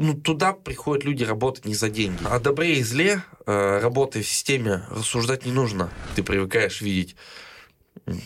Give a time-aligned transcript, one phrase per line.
[0.00, 2.24] ну, туда приходят люди работать не за деньги.
[2.24, 5.90] О добре и зле, э, работая в системе, рассуждать не нужно.
[6.16, 7.16] Ты привыкаешь видеть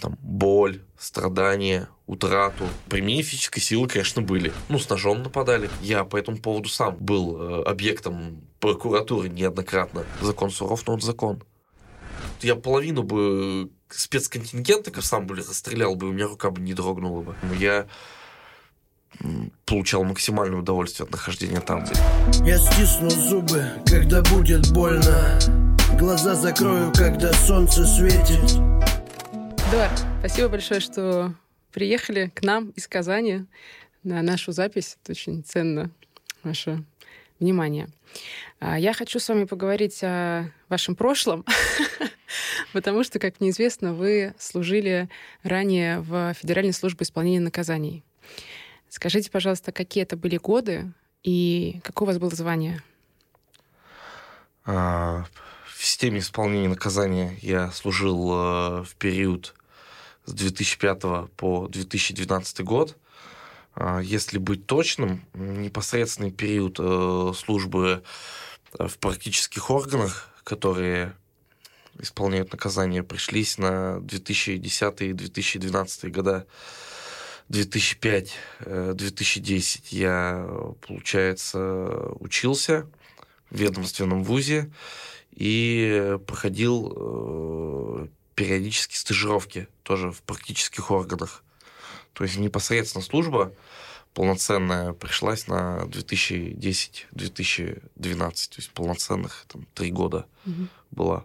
[0.00, 2.68] там, боль, страдания, утрату.
[2.88, 4.52] Применение физической силы, конечно, были.
[4.68, 5.68] Ну, с ножом нападали.
[5.82, 10.04] Я по этому поводу сам был э, объектом прокуратуры неоднократно.
[10.22, 11.42] Закон суров, но он закон.
[12.40, 17.34] Я половину бы спецконтингента сам бы расстрелял бы, у меня рука бы не дрогнула бы.
[17.58, 17.88] Я
[19.64, 21.84] получал максимальное удовольствие от нахождения там.
[22.44, 25.38] Я стисну зубы, когда будет больно.
[25.98, 28.60] Глаза закрою, когда солнце светит.
[29.68, 31.34] Эдуард, спасибо большое, что
[31.72, 33.46] приехали к нам из Казани
[34.02, 34.96] на нашу запись.
[35.02, 35.90] Это очень ценно,
[36.42, 36.84] ваше
[37.40, 37.88] внимание.
[38.60, 41.44] А, я хочу с вами поговорить о вашем прошлом,
[42.72, 45.08] потому что, как мне известно, вы служили
[45.42, 48.04] ранее в Федеральной службе исполнения наказаний.
[48.94, 50.92] Скажите, пожалуйста, какие это были годы
[51.24, 52.80] и какое у вас было звание?
[54.64, 55.24] А,
[55.66, 59.56] в системе исполнения наказания я служил э, в период
[60.26, 62.96] с 2005 по 2012 год.
[63.74, 68.04] А, если быть точным, непосредственный период э, службы
[68.78, 71.16] э, в практических органах, которые
[71.98, 76.46] исполняют наказание, пришлись на 2010 и 2012 года.
[77.50, 80.48] 2005-2010 я,
[80.86, 82.86] получается, учился
[83.50, 84.70] в ведомственном вузе
[85.32, 91.44] и проходил периодически стажировки тоже в практических органах.
[92.14, 93.52] То есть непосредственно служба
[94.14, 100.68] полноценная пришлась на 2010-2012, то есть полноценных там три года угу.
[100.92, 101.24] была.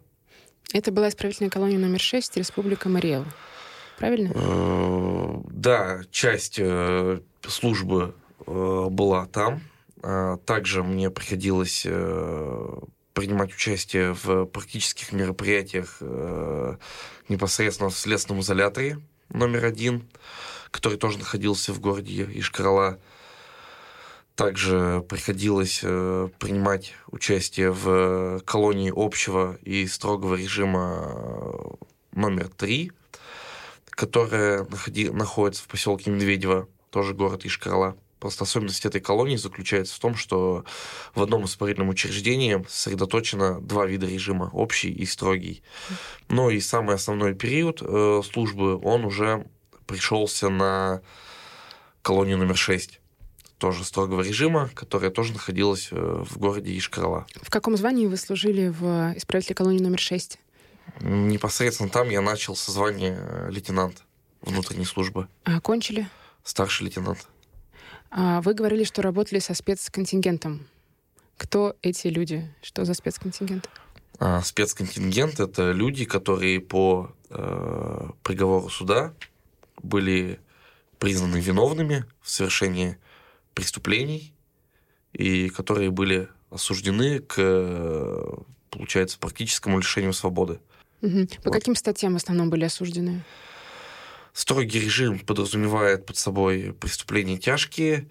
[0.73, 3.25] Это была исправительная колония номер 6, Республика Мариэл.
[3.99, 4.31] Правильно?
[4.33, 8.15] Э, да, часть э, службы
[8.47, 9.61] э, была там.
[10.45, 15.99] Также мне приходилось принимать участие в практических мероприятиях
[17.27, 20.07] непосредственно в следственном изоляторе номер один,
[20.71, 22.97] который тоже находился в городе Ишкарала.
[24.35, 31.75] Также приходилось принимать участие в колонии общего и строгого режима
[32.13, 32.93] номер три,
[33.99, 37.97] которая находи, находится в поселке Медведево, тоже город Ишкарала.
[38.21, 40.63] Просто особенность этой колонии заключается в том, что
[41.15, 45.63] в одном исправительном учреждении сосредоточено два вида режима, общий и строгий.
[46.29, 49.45] Но и самый основной период э, службы, он уже
[49.85, 51.01] пришелся на
[52.01, 53.01] колонию номер 6
[53.57, 57.27] тоже строгого режима, которая тоже находилась э, в городе Ишкарала.
[57.41, 60.39] В каком звании вы служили в исправительной колонии номер 6?
[61.01, 64.03] Непосредственно там я начал со звания э, лейтенант
[64.41, 65.27] внутренней службы.
[65.43, 66.07] А окончили?
[66.43, 67.27] Старший лейтенант.
[68.11, 70.67] А вы говорили, что работали со спецконтингентом.
[71.37, 72.53] Кто эти люди?
[72.61, 73.69] Что за спецконтингент?
[74.19, 79.13] А, спецконтингент— это люди, которые по э, приговору суда
[79.81, 80.39] были
[80.97, 82.97] признаны виновными в совершении
[83.53, 84.33] преступлений
[85.13, 90.59] и которые были осуждены к, получается, практическому лишению свободы.
[91.01, 91.27] Угу.
[91.43, 91.53] По вот.
[91.53, 93.23] каким статьям в основном были осуждены?
[94.33, 98.07] Строгий режим подразумевает под собой преступления тяжкие,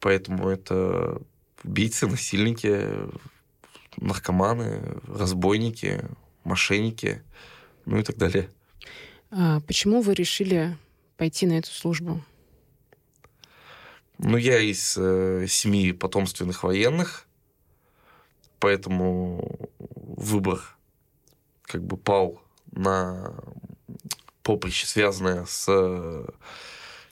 [0.00, 1.20] поэтому это
[1.62, 2.88] убийцы, насильники,
[3.96, 6.04] наркоманы, разбойники,
[6.44, 7.22] мошенники,
[7.84, 8.48] ну и так далее.
[9.30, 10.76] А почему вы решили
[11.16, 12.22] пойти на эту службу?
[14.18, 17.26] Ну, я из э, семьи потомственных военных,
[18.58, 20.75] поэтому выбор
[21.66, 22.40] как бы пал
[22.72, 23.34] на
[24.42, 26.26] поприще, связанное с э,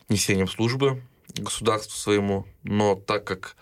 [0.08, 1.02] несением службы
[1.36, 3.56] государству своему, но так как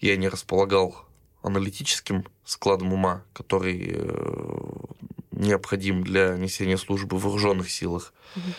[0.00, 0.96] я не располагал
[1.42, 4.72] аналитическим складом ума, который э,
[5.32, 8.54] необходим для несения службы в вооруженных силах, mm-hmm.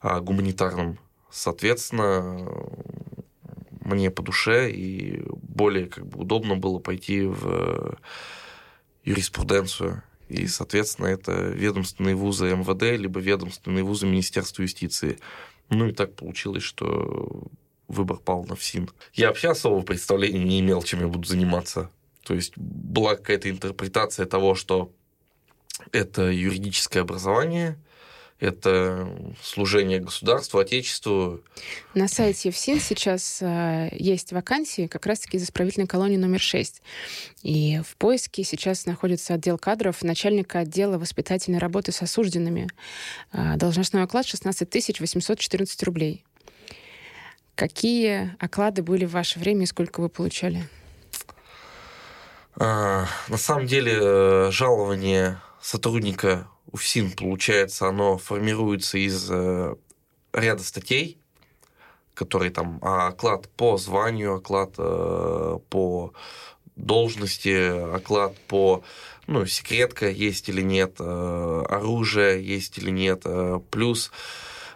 [0.00, 0.98] а гуманитарным,
[1.30, 2.46] соответственно,
[3.80, 7.98] мне по душе и более как бы удобно было пойти в
[9.04, 15.18] юриспруденцию и, соответственно, это ведомственные вузы МВД, либо ведомственные вузы Министерства юстиции.
[15.70, 17.48] Ну и так получилось, что
[17.88, 18.90] выбор пал на ФСИН.
[19.14, 21.90] Я вообще особого представления не имел, чем я буду заниматься.
[22.22, 24.92] То есть была какая-то интерпретация того, что
[25.92, 27.78] это юридическое образование,
[28.40, 29.08] это
[29.42, 31.40] служение государству, отечеству.
[31.94, 36.80] На сайте ФСИН сейчас э, есть вакансии как раз-таки из исправительной колонии номер 6.
[37.42, 42.68] И в поиске сейчас находится отдел кадров начальника отдела воспитательной работы с осужденными.
[43.32, 46.24] Э, должностной оклад 16 814 рублей.
[47.56, 50.68] Какие оклады были в ваше время и сколько вы получали?
[52.54, 59.74] А, на самом деле э, жалование сотрудника УФСИН, получается, оно формируется из э,
[60.32, 61.18] ряда статей,
[62.14, 66.12] которые там а, оклад по званию, оклад э, по
[66.76, 68.82] должности, оклад по
[69.28, 74.10] ну, секретка есть или нет, э, оружие есть или нет, э, плюс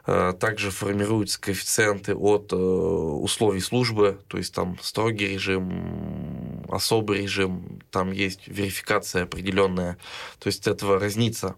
[0.07, 8.13] э, также формируются коэффициенты от условий службы, то есть там строгий режим, особый режим, там
[8.13, 9.97] есть верификация определенная,
[10.39, 11.57] то есть этого разница.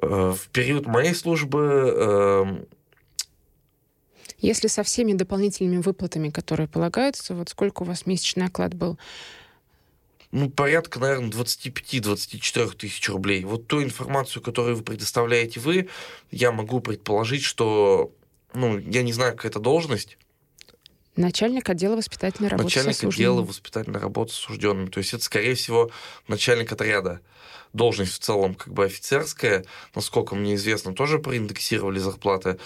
[0.00, 2.66] В период моей службы
[4.38, 8.98] если со всеми дополнительными выплатами, которые полагаются, вот сколько у вас месячный оклад был?
[10.32, 13.44] ну, порядка, наверное, 25-24 тысяч рублей.
[13.44, 15.88] Вот ту информацию, которую вы предоставляете вы,
[16.30, 18.12] я могу предположить, что,
[18.54, 20.16] ну, я не знаю, какая это должность,
[21.16, 24.86] Начальник отдела воспитательной работы Начальник отдела воспитательной работы с осужденными.
[24.86, 25.90] То есть это, скорее всего,
[26.28, 27.20] начальник отряда.
[27.72, 29.64] Должность в целом как бы офицерская,
[29.94, 32.58] насколько мне известно, тоже проиндексировали зарплаты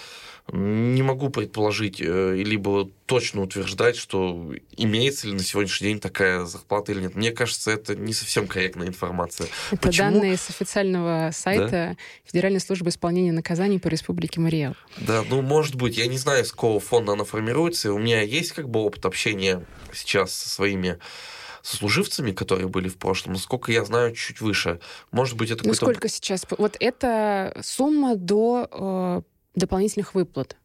[0.53, 6.93] не могу предположить, э, либо точно утверждать, что имеется ли на сегодняшний день такая зарплата
[6.93, 7.15] или нет.
[7.15, 9.47] Мне кажется, это не совсем корректная информация.
[9.71, 10.12] Это Почему?
[10.12, 11.97] данные с официального сайта да?
[12.27, 14.75] Федеральной службы исполнения наказаний по Республике Мариэл.
[14.99, 15.97] Да, ну, может быть.
[15.97, 17.93] Я не знаю, с какого фонда она формируется.
[17.93, 19.65] У меня есть как бы опыт общения
[19.95, 20.99] сейчас со своими
[21.65, 24.81] сослуживцами, которые были в прошлом, насколько я знаю, чуть выше.
[25.11, 26.47] Может быть, это Ну, сколько сейчас?
[26.59, 29.23] Вот эта сумма до э,
[29.59, 30.59] дополнительных выплат.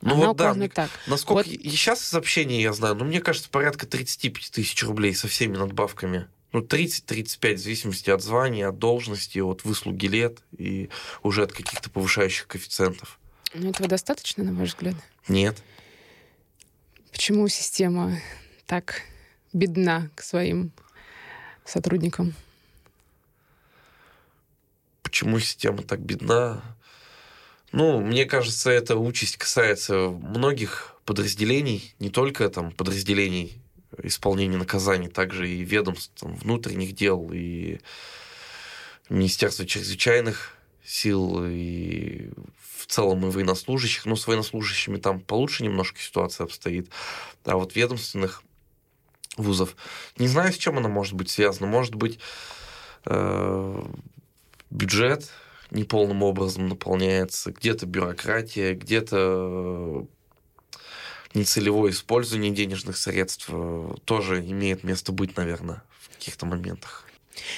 [0.00, 0.90] Ну Она вот да, мне, так.
[1.06, 1.46] насколько вот...
[1.46, 6.26] и сейчас сообщения я знаю, но мне кажется, порядка 35 тысяч рублей со всеми надбавками.
[6.52, 10.88] Ну, 30-35, в зависимости от звания, от должности, от выслуги лет и
[11.22, 13.18] уже от каких-то повышающих коэффициентов.
[13.52, 14.94] Ну, этого достаточно, на ваш взгляд?
[15.28, 15.62] Нет.
[17.12, 18.18] Почему система
[18.66, 19.02] так
[19.56, 20.70] бедна к своим
[21.64, 22.34] сотрудникам?
[25.02, 26.62] Почему система так бедна?
[27.72, 33.58] Ну, мне кажется, эта участь касается многих подразделений, не только там подразделений
[34.02, 37.80] исполнения наказаний, также и ведомств там, внутренних дел, и
[39.08, 40.54] Министерства чрезвычайных
[40.84, 42.30] сил, и
[42.60, 44.04] в целом и военнослужащих.
[44.04, 46.90] Ну, с военнослужащими там получше немножко ситуация обстоит.
[47.44, 48.42] А вот ведомственных
[49.36, 49.76] вузов,
[50.18, 51.66] не знаю, с чем она может быть связана.
[51.66, 52.18] Может быть,
[53.04, 53.82] э,
[54.70, 55.30] бюджет
[55.70, 60.06] неполным образом наполняется, где-то бюрократия, где-то
[61.34, 67.06] нецелевое использование денежных средств э, тоже имеет место быть, наверное, в каких-то моментах.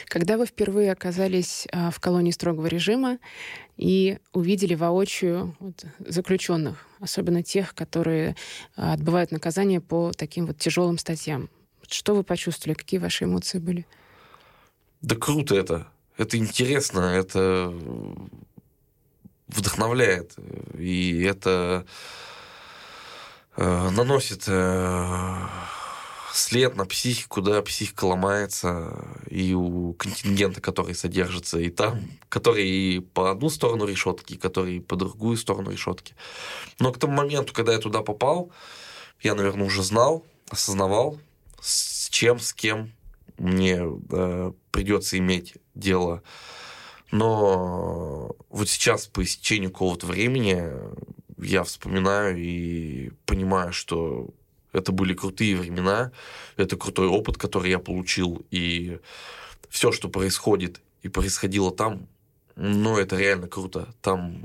[0.06, 3.18] Когда вы впервые оказались а, в колонии строгого режима
[3.76, 5.56] и увидели воочию
[6.00, 8.34] заключенных, особенно тех, которые
[8.74, 11.48] отбывают наказание по таким вот тяжелым статьям,
[11.88, 13.86] что вы почувствовали, какие ваши эмоции были?
[15.00, 15.86] Да круто это
[16.18, 17.72] это интересно, это
[19.46, 20.34] вдохновляет,
[20.76, 21.86] и это
[23.56, 25.46] э, наносит э,
[26.34, 28.92] след на психику, да, психика ломается
[29.30, 34.80] и у контингента, который содержится, и там, который и по одну сторону решетки, который и
[34.80, 36.14] по другую сторону решетки.
[36.80, 38.50] Но к тому моменту, когда я туда попал,
[39.22, 41.18] я, наверное, уже знал, осознавал,
[41.60, 42.92] с чем, с кем
[43.38, 46.22] мне э, придется иметь дело.
[47.10, 50.68] Но вот сейчас, по истечению какого-то времени,
[51.38, 54.30] я вспоминаю и понимаю, что
[54.72, 56.12] это были крутые времена,
[56.56, 58.98] это крутой опыт, который я получил, и
[59.70, 62.08] все, что происходит и происходило там,
[62.56, 63.88] ну, это реально круто.
[64.02, 64.40] Там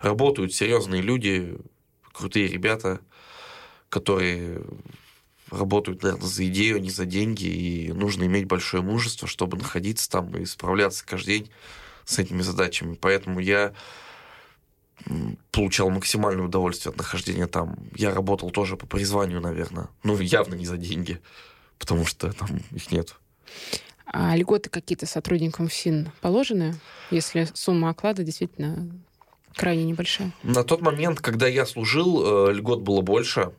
[0.00, 1.58] работают серьезные люди,
[2.12, 3.00] крутые ребята,
[3.88, 4.62] которые
[5.52, 10.10] работают, наверное, за идею, а не за деньги, и нужно иметь большое мужество, чтобы находиться
[10.10, 11.50] там и справляться каждый день
[12.04, 12.96] с этими задачами.
[13.00, 13.72] Поэтому я
[15.50, 17.76] получал максимальное удовольствие от нахождения там.
[17.94, 19.88] Я работал тоже по призванию, наверное.
[20.02, 21.20] Ну, явно не за деньги,
[21.78, 23.16] потому что там их нет.
[24.06, 26.74] А льготы какие-то сотрудникам ФСИН положены,
[27.10, 28.90] если сумма оклада действительно
[29.54, 30.32] крайне небольшая?
[30.42, 33.52] На тот момент, когда я служил, э, льгот было больше.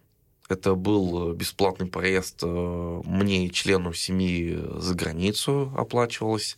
[0.53, 6.57] Это был э, бесплатный проезд э, мне и члену семьи за границу оплачивалось.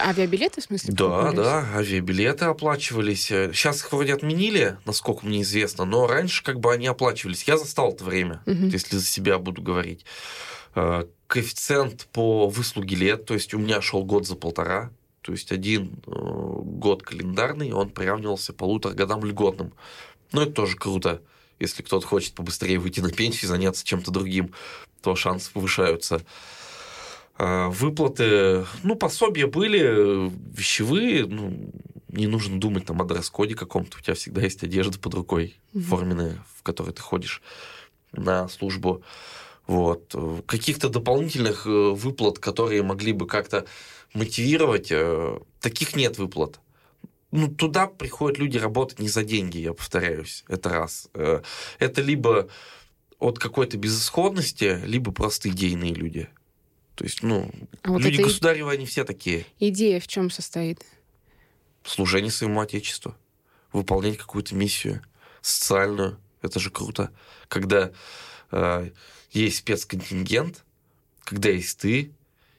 [0.00, 0.92] Авиабилеты, в смысле?
[0.92, 3.26] Да, да, авиабилеты оплачивались.
[3.26, 7.44] Сейчас их вроде отменили, насколько мне известно, но раньше как бы они оплачивались.
[7.44, 8.66] Я застал это время, угу.
[8.66, 10.04] если за себя буду говорить.
[10.74, 15.52] Э, коэффициент по выслуге лет, то есть у меня шел год за полтора, то есть
[15.52, 19.72] один год календарный, он приравнивался полутора годам льготным.
[20.32, 21.22] Ну, это тоже круто.
[21.62, 24.52] Если кто-то хочет побыстрее выйти на пенсию, заняться чем-то другим,
[25.00, 26.22] то шансы повышаются.
[27.36, 31.72] А, выплаты, ну, пособия были, вещевые, ну,
[32.08, 35.80] не нужно думать там о дресс-коде каком-то, у тебя всегда есть одежда под рукой, mm-hmm.
[35.82, 37.42] форменная, в которой ты ходишь
[38.12, 39.02] на службу.
[39.66, 40.14] Вот.
[40.46, 43.66] Каких-то дополнительных э, выплат, которые могли бы как-то
[44.12, 46.58] мотивировать, э, таких нет выплат.
[47.32, 51.08] Ну, туда приходят люди работать не за деньги, я повторяюсь, это раз.
[51.14, 51.42] Э,
[51.78, 52.48] это либо
[53.18, 56.28] от какой-то безысходности, либо просто идейные люди.
[56.94, 57.50] То есть, ну,
[57.82, 59.46] а люди вот государевы, они все такие.
[59.58, 60.84] Идея в чем состоит?
[61.84, 63.14] Служение своему отечеству.
[63.72, 65.02] Выполнять какую-то миссию
[65.40, 66.18] социальную.
[66.42, 67.10] Это же круто.
[67.48, 67.92] Когда
[68.50, 68.90] э,
[69.30, 70.64] есть спецконтингент,
[71.24, 72.12] когда есть ты,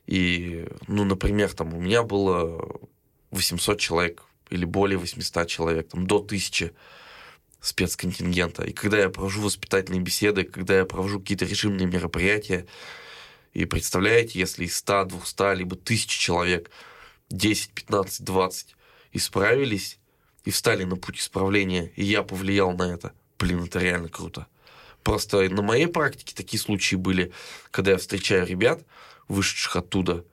[0.08, 2.82] и, ну, например, там у меня было
[3.30, 6.72] 800 человек или более 800 человек, там, до 1000
[7.60, 8.64] спецконтингента.
[8.64, 12.68] И когда я провожу воспитательные беседы, когда я провожу какие-то режимные мероприятия,
[13.54, 16.70] и представляете, если из 100, 200, либо 1000 человек
[17.30, 18.76] 10, 15, 20
[19.14, 19.98] исправились
[20.46, 24.46] и встали на путь исправления, и я повлиял на это, блин, это реально круто.
[25.04, 27.32] Просто на моей практике такие случаи были,
[27.72, 28.84] когда я встречаю ребят,
[29.28, 30.26] вышедших оттуда,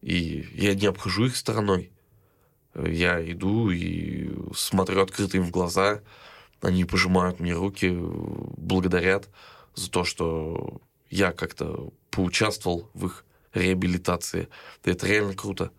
[0.00, 1.90] и я не обхожу их стороной.
[2.74, 6.00] Я иду и смотрю открыто им в глаза,
[6.60, 9.28] они пожимают мне руки, благодарят
[9.74, 14.48] за то, что я как-то поучаствовал в их реабилитации.
[14.82, 15.70] Это реально круто.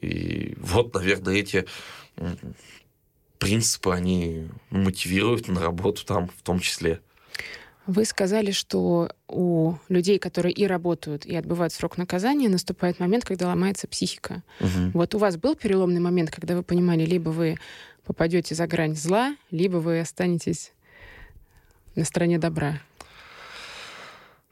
[0.00, 1.66] И вот, наверное, эти
[3.38, 7.00] принципы, они мотивируют на работу там в том числе.
[7.88, 13.46] Вы сказали, что у людей, которые и работают, и отбывают срок наказания, наступает момент, когда
[13.46, 14.42] ломается психика.
[14.60, 14.90] Угу.
[14.92, 17.56] Вот у вас был переломный момент, когда вы понимали, либо вы
[18.04, 20.72] попадете за грань зла, либо вы останетесь
[21.94, 22.78] на стороне добра?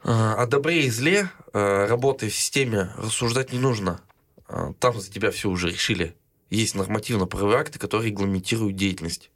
[0.03, 4.01] А, о добре и зле, а, работая в системе, рассуждать не нужно.
[4.47, 6.15] А, там за тебя все уже решили.
[6.49, 9.29] Есть нормативно-правовые акты, которые регламентируют деятельность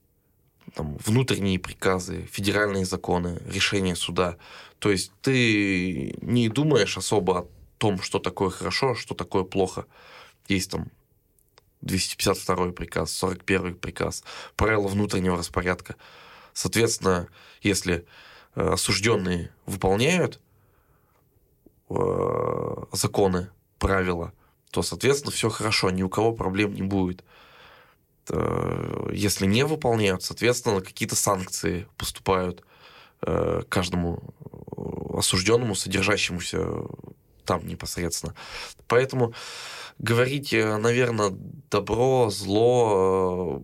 [0.75, 4.37] там, внутренние приказы, федеральные законы, решения суда.
[4.79, 9.85] То есть ты не думаешь особо о том, что такое хорошо, что такое плохо.
[10.47, 10.89] Есть там
[11.81, 14.23] 252 приказ, 41 приказ,
[14.55, 15.95] правила внутреннего распорядка.
[16.53, 17.27] Соответственно,
[17.61, 18.05] если
[18.55, 20.39] э, осужденные выполняют
[21.89, 23.49] э, законы,
[23.79, 24.31] правила,
[24.69, 27.23] то, соответственно, все хорошо, ни у кого проблем не будет.
[28.33, 32.63] Э, если не выполняют, соответственно, какие-то санкции поступают
[33.21, 34.23] э, каждому
[34.77, 36.65] э, осужденному, содержащемуся
[37.45, 38.33] там непосредственно.
[38.87, 39.33] Поэтому
[39.99, 41.33] говорить, наверное,
[41.69, 43.63] добро, зло,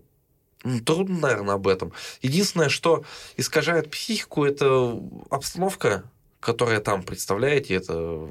[0.64, 1.94] ну, трудно, наверное, об этом.
[2.22, 3.06] Единственное, что
[3.38, 6.04] искажает психику, это обстановка,
[6.42, 8.28] которая там, представляете, это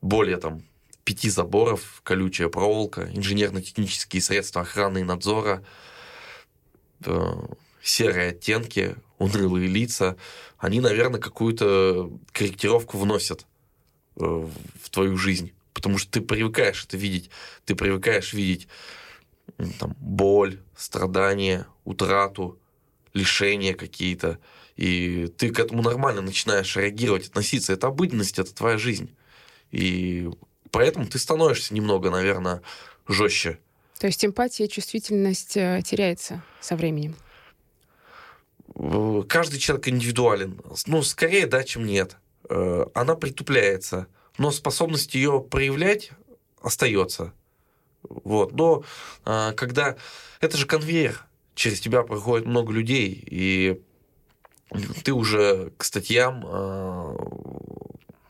[0.00, 0.62] более там
[1.10, 5.64] пяти заборов, колючая проволока, инженерно-технические средства охраны и надзора,
[7.04, 7.32] э,
[7.82, 10.16] серые оттенки, унылые лица,
[10.56, 13.44] они, наверное, какую-то корректировку вносят
[14.14, 15.52] э, в твою жизнь.
[15.72, 17.30] Потому что ты привыкаешь это видеть.
[17.64, 18.68] Ты привыкаешь видеть
[19.80, 22.60] там, боль, страдания, утрату,
[23.14, 24.38] лишения какие-то.
[24.76, 27.72] И ты к этому нормально начинаешь реагировать, относиться.
[27.72, 29.10] Это обыденность, это твоя жизнь.
[29.72, 30.30] И
[30.70, 32.62] Поэтому ты становишься немного, наверное,
[33.08, 33.58] жестче.
[33.98, 37.16] То есть эмпатия, чувствительность э, теряется со временем?
[39.28, 40.60] Каждый человек индивидуален.
[40.86, 42.16] Ну, скорее да, чем нет.
[42.48, 44.06] Э, она притупляется,
[44.38, 46.12] но способность ее проявлять
[46.62, 47.34] остается.
[48.02, 48.52] Вот.
[48.52, 48.84] Но
[49.26, 49.96] э, когда...
[50.40, 51.26] Это же конвейер.
[51.54, 53.82] Через тебя проходит много людей, и
[55.04, 56.40] ты уже к статьям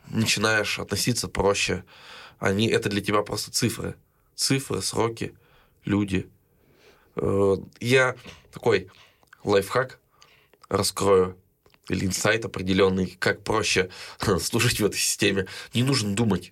[0.09, 1.85] начинаешь относиться проще
[2.41, 3.95] они, это для тебя просто цифры.
[4.35, 5.35] Цифры, сроки,
[5.85, 6.27] люди.
[7.15, 8.15] Э, я
[8.51, 8.89] такой
[9.43, 9.99] лайфхак
[10.67, 11.37] раскрою
[11.87, 13.91] или инсайт определенный, как проще
[14.41, 15.45] служить в этой системе.
[15.75, 16.51] Не нужно думать.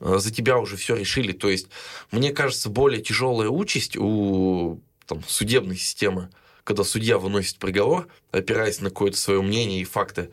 [0.00, 1.32] Э, за тебя уже все решили.
[1.32, 1.66] То есть,
[2.12, 6.30] мне кажется, более тяжелая участь у там, судебной системы,
[6.62, 10.30] когда судья выносит приговор, опираясь на какое-то свое мнение и факты.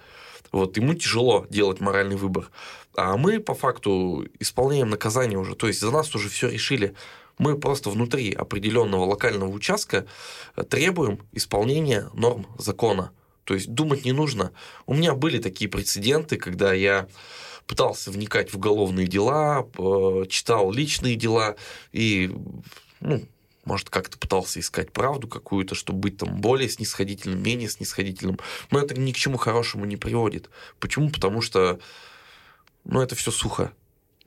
[0.53, 2.49] Вот ему тяжело делать моральный выбор.
[2.95, 5.55] А мы по факту исполняем наказание уже.
[5.55, 6.93] То есть за нас уже все решили.
[7.39, 10.05] Мы просто внутри определенного локального участка
[10.55, 13.11] э, требуем исполнения норм закона.
[13.45, 14.51] То есть думать не нужно.
[14.85, 17.07] У меня были такие прецеденты, когда я
[17.65, 21.55] пытался вникать в уголовные дела, э, читал личные дела
[21.91, 22.31] и,
[22.99, 23.23] ну,
[23.65, 28.39] может, как-то пытался искать правду какую-то, чтобы быть там более снисходительным, менее снисходительным.
[28.71, 30.49] Но это ни к чему хорошему не приводит.
[30.79, 31.09] Почему?
[31.09, 31.79] Потому что
[32.83, 33.71] ну, это все сухо.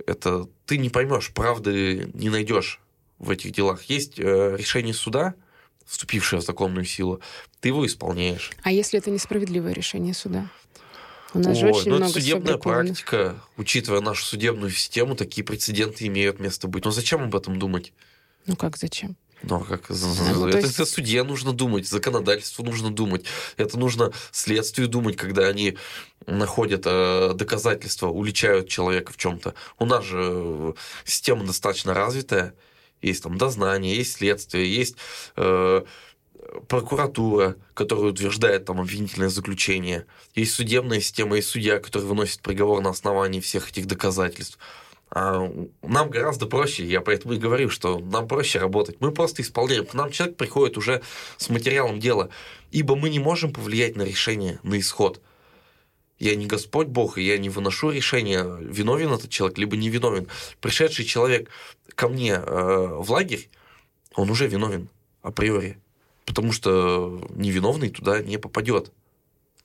[0.07, 2.81] Это ты не поймешь, правды не найдешь
[3.19, 3.85] в этих делах.
[3.85, 5.35] Есть э, решение суда,
[5.87, 7.21] вступившее в законную силу,
[7.61, 8.51] ты его исполняешь.
[8.63, 10.51] А если это несправедливое решение суда?
[11.33, 16.07] У нас Ой, же очень ну много судебная практика, учитывая нашу судебную систему, такие прецеденты
[16.07, 16.85] имеют место быть.
[16.85, 17.93] Но зачем об этом думать?
[18.47, 19.17] Ну как зачем?
[19.43, 19.91] Ну, а как?
[19.91, 20.75] Ну, это, есть...
[20.75, 23.25] это судье нужно думать, законодательству нужно думать.
[23.57, 25.77] Это нужно следствию думать, когда они
[26.27, 29.55] находят э, доказательства, уличают человека в чем-то.
[29.79, 30.73] У нас же э,
[31.05, 32.55] система достаточно развитая.
[33.03, 34.97] Есть там дознание, есть следствие, есть
[35.37, 35.85] э,
[36.69, 40.07] прокуратура, которая утверждает там обвинительное заключение.
[40.35, 44.59] Есть судебная система, есть судья, который выносит приговор на основании всех этих доказательств.
[45.19, 49.01] А нам гораздо проще, я поэтому и говорю, что нам проще работать.
[49.01, 49.87] Мы просто исполняем.
[49.87, 51.01] К нам человек приходит уже
[51.39, 52.29] с материалом дела,
[52.71, 55.23] ибо мы не можем повлиять на решение, на исход.
[56.19, 60.29] Я не Господь Бог, и я не выношу решение, виновен этот человек, либо не виновен.
[60.61, 61.49] Пришедший человек
[61.95, 63.49] ко мне э, в лагерь,
[64.17, 64.91] он уже виновен
[65.23, 65.79] априори,
[66.27, 68.93] потому что невиновный туда не попадет.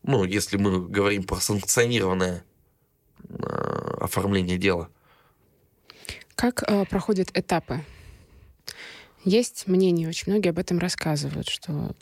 [0.04, 2.46] Ну, если мы говорим про санкционированное
[3.28, 4.90] э, оформление дела.
[6.42, 7.86] Как э, проходят этапы?
[9.24, 11.96] Есть мнение, очень многие об этом рассказывают, что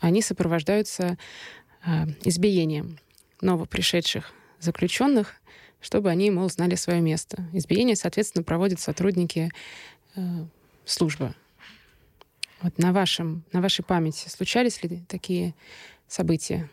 [0.00, 1.18] они сопровождаются
[1.84, 2.98] э, избиением
[3.42, 5.34] новопришедших заключенных,
[5.82, 7.44] чтобы они, мол, знали свое место.
[7.52, 9.50] Избиение, соответственно, проводят сотрудники
[10.16, 10.20] э,
[10.86, 11.34] службы.
[12.62, 15.54] Вот на, вашем, на вашей памяти случались ли такие
[16.08, 16.70] события?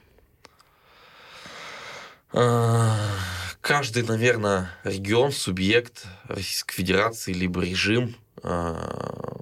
[3.62, 9.36] Каждый, наверное, регион, субъект Российской Федерации, либо режим, а,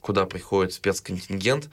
[0.00, 1.70] куда приходит спецконтингент,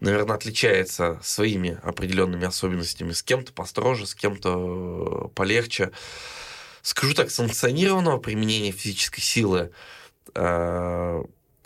[0.00, 3.12] наверное, отличается своими определенными особенностями.
[3.12, 5.92] С кем-то построже, с кем-то э, полегче.
[6.82, 9.72] Скажу так, санкционированного применения физической силы
[10.34, 11.22] а,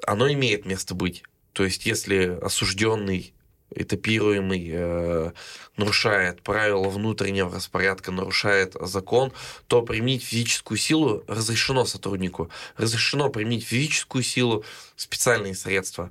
[0.07, 1.25] оно имеет место быть.
[1.53, 3.35] То есть, если осужденный
[3.75, 5.33] этапируемый э,
[5.77, 9.33] нарушает правила внутреннего распорядка, нарушает закон,
[9.67, 12.51] то применить физическую силу разрешено сотруднику.
[12.77, 14.65] Разрешено применить физическую силу,
[14.97, 16.11] специальные средства.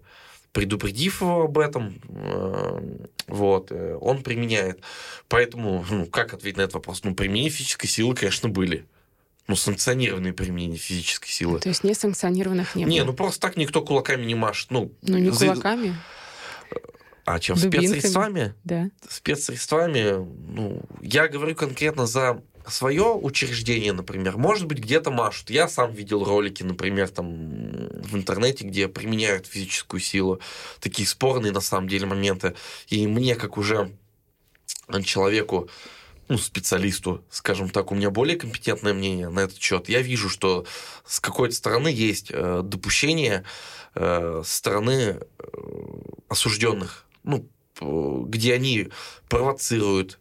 [0.51, 2.97] Предупредив его об этом, э,
[3.27, 4.81] вот, э, он применяет.
[5.29, 7.03] Поэтому, ну, как ответить на этот вопрос?
[7.03, 8.85] Ну, применение физической силы, конечно, были
[9.47, 11.59] ну, санкционированные применения физической силы.
[11.59, 12.91] То есть несанкционированных не было?
[12.91, 14.71] Не, ну просто так никто кулаками не машет.
[14.71, 15.47] Ну, ну не за...
[15.47, 15.95] кулаками?
[17.25, 17.87] А чем Дубинками.
[17.87, 18.55] спецсредствами?
[18.63, 18.89] Да.
[19.07, 25.49] Спецсредствами, ну, я говорю конкретно за свое учреждение, например, может быть, где-то машут.
[25.49, 27.27] Я сам видел ролики, например, там
[28.03, 30.39] в интернете, где применяют физическую силу.
[30.79, 32.55] Такие спорные, на самом деле, моменты.
[32.87, 33.91] И мне, как уже
[35.03, 35.69] человеку,
[36.27, 39.89] ну, специалисту, скажем так, у меня более компетентное мнение на этот счет.
[39.89, 40.65] Я вижу, что
[41.05, 43.43] с какой-то стороны есть э, допущение
[43.95, 45.17] э, стороны э,
[46.29, 47.47] осужденных ну,
[48.27, 48.89] где они
[49.29, 50.19] провоцируют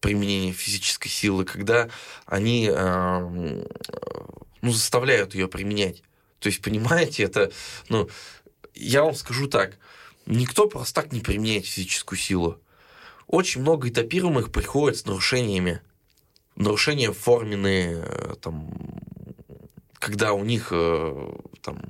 [0.00, 1.88] применение физической силы, когда
[2.26, 3.64] они э,
[4.62, 6.02] ну, заставляют ее применять.
[6.38, 7.50] То есть, понимаете, это,
[7.88, 8.08] ну,
[8.74, 9.78] я вам скажу так,
[10.26, 12.60] никто просто так не применяет физическую силу.
[13.26, 15.80] Очень много этапируемых приходят с нарушениями.
[16.54, 18.70] Нарушения форменные, э, там,
[19.94, 21.32] когда у них э,
[21.62, 21.82] там,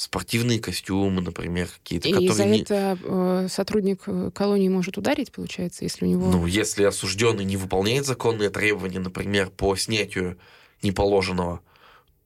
[0.00, 2.08] спортивные костюмы, например, какие-то.
[2.08, 2.62] И которые за не...
[2.62, 6.30] это э, сотрудник э, колонии может ударить, получается, если у него...
[6.30, 10.38] Ну, если осужденный не выполняет законные требования, например, по снятию
[10.80, 11.60] неположенного,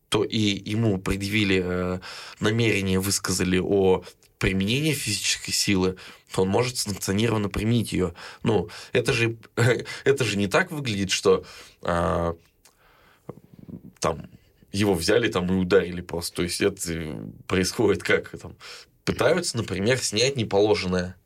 [0.09, 2.01] то и ему предъявили э,
[2.39, 4.05] намерение, высказали о
[4.39, 5.97] применении физической силы,
[6.33, 8.15] то он может санкционированно применить ее.
[8.45, 9.37] Ну, это же,
[10.05, 11.45] это же не так выглядит, что
[11.83, 12.35] э,
[13.99, 14.29] там
[14.75, 16.37] его взяли там и ударили просто.
[16.37, 18.57] То есть это происходит как там
[19.05, 21.17] пытаются, например, снять неположенное.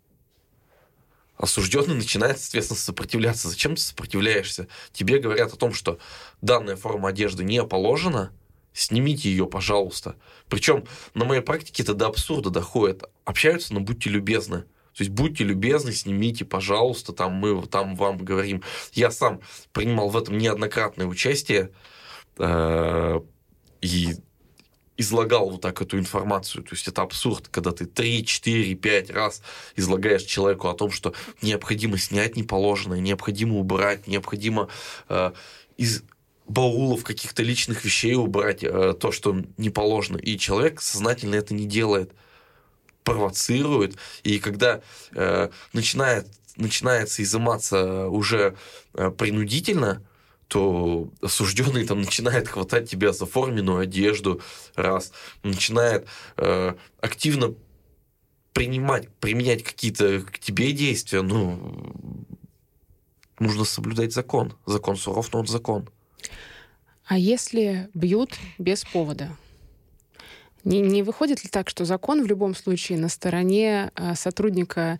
[1.37, 3.49] Осужденный начинает, соответственно, сопротивляться.
[3.49, 4.67] Зачем ты сопротивляешься?
[4.93, 5.99] Тебе говорят о том, что
[6.43, 8.33] данная форма одежды не положена,
[8.73, 10.17] снимите ее, пожалуйста.
[10.49, 10.85] Причем
[11.15, 13.05] на моей практике это до абсурда доходит.
[13.25, 14.63] Общаются, но будьте любезны.
[14.95, 18.65] То есть будьте любезны, снимите, пожалуйста, там мы там вам говорим.
[18.93, 19.41] Я сам
[19.73, 21.71] принимал в этом неоднократное участие
[22.37, 23.21] э,
[23.81, 24.17] и
[24.99, 26.65] излагал вот так эту информацию.
[26.65, 29.43] То есть это абсурд, когда ты 3, 4, 5 раз
[29.77, 34.69] излагаешь человеку о том, что необходимо снять неположенное, необходимо убрать, необходимо
[35.09, 35.33] э,
[35.77, 36.03] из
[36.49, 40.17] баулов каких-то личных вещей убрать э, то, что не положено.
[40.17, 42.13] И человек сознательно это не делает,
[43.05, 43.97] провоцирует.
[44.25, 44.81] И когда
[45.13, 48.57] э, начинает, начинается изыматься уже
[48.95, 50.03] э, принудительно,
[50.49, 54.41] то осужденный там начинает хватать тебя за форменную одежду,
[54.75, 56.07] раз, начинает
[56.37, 57.55] э, активно
[58.55, 61.95] принимать, применять какие-то к тебе действия, ну,
[63.39, 64.55] нужно соблюдать закон.
[64.67, 65.89] Закон суров, но он закон.
[67.07, 69.31] А если бьют без повода?
[70.65, 74.99] Не, не выходит ли так, что закон в любом случае на стороне а, сотрудника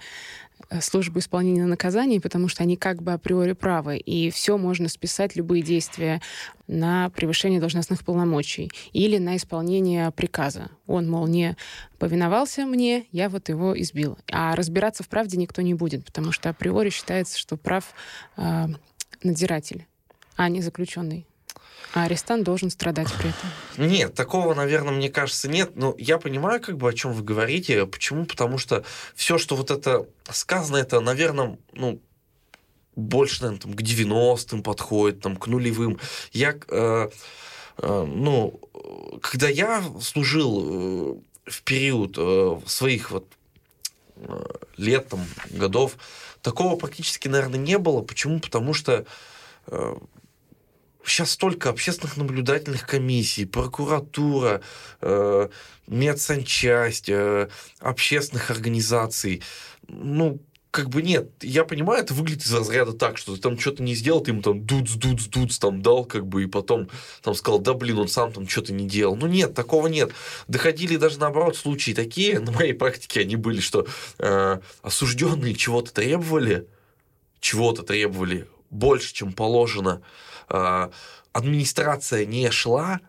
[0.71, 5.37] э, службы исполнения наказаний, потому что они как бы априори правы, и все можно списать,
[5.37, 6.21] любые действия,
[6.67, 10.71] на превышение должностных полномочий или на исполнение приказа.
[10.87, 11.57] Он, мол, не
[11.99, 14.19] повиновался мне, я вот его избил.
[14.31, 17.95] А разбираться в правде никто не будет, потому что априори считается, что прав
[18.37, 18.67] э,
[19.23, 19.87] надзиратель,
[20.37, 21.28] а не заключенный.
[21.95, 23.51] А арестант должен страдать при этом?
[23.77, 25.73] Нет, такого, наверное, мне кажется, нет.
[25.75, 27.87] Но я понимаю, как бы, о чем вы говорите.
[27.87, 28.27] Почему?
[28.27, 32.01] Потому что все, что вот это сказано, это, наверное, ну,
[32.95, 35.99] больше, наверное, там, к 90-м подходит, там, к нулевым.
[36.33, 37.09] Я, э,
[37.79, 38.61] э, ну,
[39.23, 40.61] когда я служил
[41.47, 43.27] э, в период э, своих вот
[44.17, 44.45] э,
[44.77, 45.97] лет, там, годов,
[46.43, 48.03] такого практически, наверное, не было.
[48.03, 48.41] Почему?
[48.41, 49.07] Потому что
[49.69, 49.97] э,
[51.05, 54.61] сейчас столько общественных наблюдательных комиссий, прокуратура,
[55.01, 55.49] э,
[55.87, 57.49] медсанчасть, э,
[57.81, 59.43] общественных организаций.
[59.89, 63.83] Ну, как бы нет, я понимаю, это выглядит из разряда так, что ты там что-то
[63.83, 66.89] не сделал, ты ему там дуц, дуц, дуц там дал, как бы, и потом
[67.23, 69.17] там сказал, да блин, он сам там что-то не делал.
[69.17, 70.13] Ну нет, такого нет.
[70.47, 73.87] Доходили даже наоборот случаи такие, на моей практике они были, что
[74.19, 76.69] э, осужденные чего-то требовали,
[77.41, 80.03] чего-то требовали больше, чем положено,
[80.49, 83.01] администрация не шла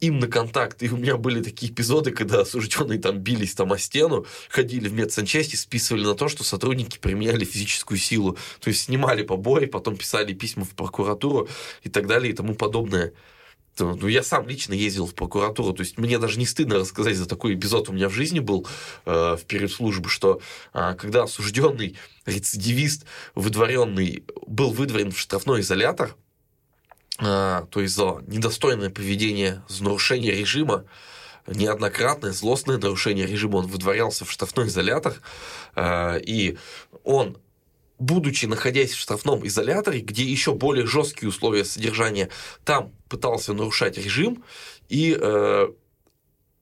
[0.00, 0.82] им на контакт.
[0.82, 4.94] И у меня были такие эпизоды, когда осужденные там бились там о стену, ходили в
[4.94, 8.36] медсанчасть и списывали на то, что сотрудники применяли физическую силу.
[8.60, 11.48] То есть снимали побои, потом писали письма в прокуратуру
[11.82, 13.12] и так далее и тому подобное.
[13.80, 17.26] Ну, я сам лично ездил в прокуратуру, то есть мне даже не стыдно рассказать за
[17.26, 18.66] такой эпизод у меня в жизни был
[19.06, 20.40] э, в период службы, что
[20.74, 23.04] э, когда осужденный рецидивист,
[23.36, 26.16] выдворенный, был выдворен в штрафной изолятор,
[27.18, 30.84] то есть за недостойное поведение, за нарушение режима,
[31.48, 35.14] неоднократное злостное нарушение режима, он выдворялся в штрафной изолятор,
[35.74, 36.56] а, и
[37.04, 37.38] он
[37.98, 42.30] будучи находясь в штрафном изоляторе, где еще более жесткие условия содержания,
[42.64, 44.44] там пытался нарушать режим
[44.88, 45.68] и э,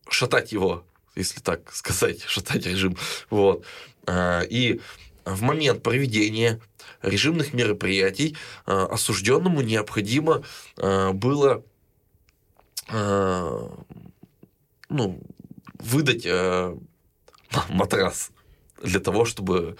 [0.09, 2.97] шатать его, если так сказать, шатать режим.
[3.29, 3.64] Вот.
[4.07, 4.81] Э, и
[5.27, 6.61] в момент проведения
[7.07, 10.42] режимных мероприятий э, осужденному необходимо
[10.77, 11.64] э, было
[12.88, 13.69] э,
[14.88, 15.21] ну,
[15.79, 16.27] выдать
[17.69, 18.31] матрас
[18.83, 19.77] для того, чтобы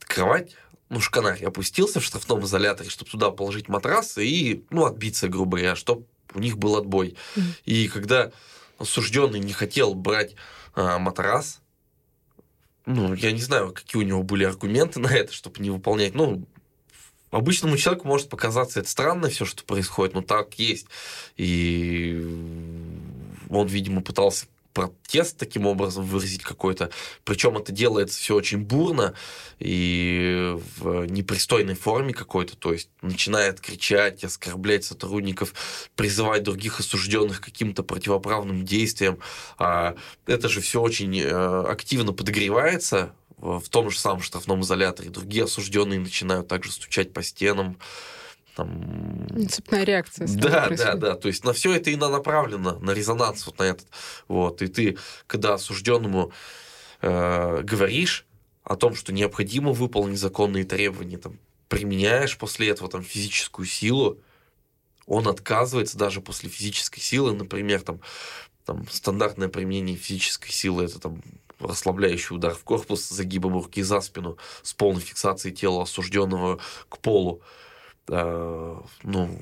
[0.00, 0.56] кровать
[0.88, 5.74] ну, шканарь опустился в штрафном изоляторе, чтобы туда положить матрас и, ну, отбиться, грубо говоря,
[5.74, 7.16] чтобы у них был отбой.
[7.34, 7.42] Mm.
[7.64, 8.30] И когда
[8.78, 10.34] осужденный не хотел брать
[10.74, 11.60] а, матрас,
[12.86, 16.14] ну, я не знаю, какие у него были аргументы на это, чтобы не выполнять.
[16.14, 16.46] Ну,
[17.30, 20.86] обычному человеку может показаться это странно все, что происходит, но так есть.
[21.36, 22.14] И
[23.50, 26.90] он, видимо, пытался протест таким образом выразить какой-то.
[27.24, 29.14] Причем это делается все очень бурно
[29.58, 32.58] и в непристойной форме какой-то.
[32.58, 35.54] То есть начинает кричать, оскорблять сотрудников,
[35.94, 39.18] призывать других осужденных к каким-то противоправным действиям.
[39.56, 45.08] А это же все очень э, активно подогревается в том же самом штрафном изоляторе.
[45.08, 47.78] Другие осужденные начинают также стучать по стенам,
[48.56, 49.26] там...
[49.48, 50.26] Цепная реакция.
[50.28, 51.14] Да, да, да.
[51.14, 53.86] То есть на все это и направлено, на резонанс вот на этот.
[54.28, 54.62] Вот.
[54.62, 56.32] И ты, когда осужденному
[57.02, 58.26] э, говоришь
[58.64, 61.38] о том, что необходимо выполнить законные требования, там,
[61.68, 64.18] применяешь после этого там, физическую силу,
[65.06, 68.00] он отказывается даже после физической силы, например, там,
[68.64, 71.22] там стандартное применение физической силы это там
[71.60, 76.98] расслабляющий удар в корпус с загибом руки за спину с полной фиксацией тела осужденного к
[76.98, 77.42] полу.
[78.08, 79.38] Э, ну,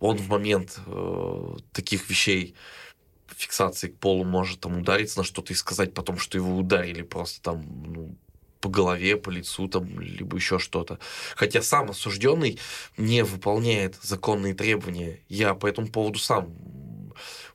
[0.00, 2.54] он в момент э, таких вещей
[3.28, 7.42] фиксации к полу может там удариться на что-то и сказать потом, что его ударили просто
[7.42, 8.16] там ну,
[8.60, 10.98] по голове, по лицу, там, либо еще что-то.
[11.36, 12.58] Хотя сам осужденный
[12.96, 15.20] не выполняет законные требования.
[15.28, 16.54] Я по этому поводу сам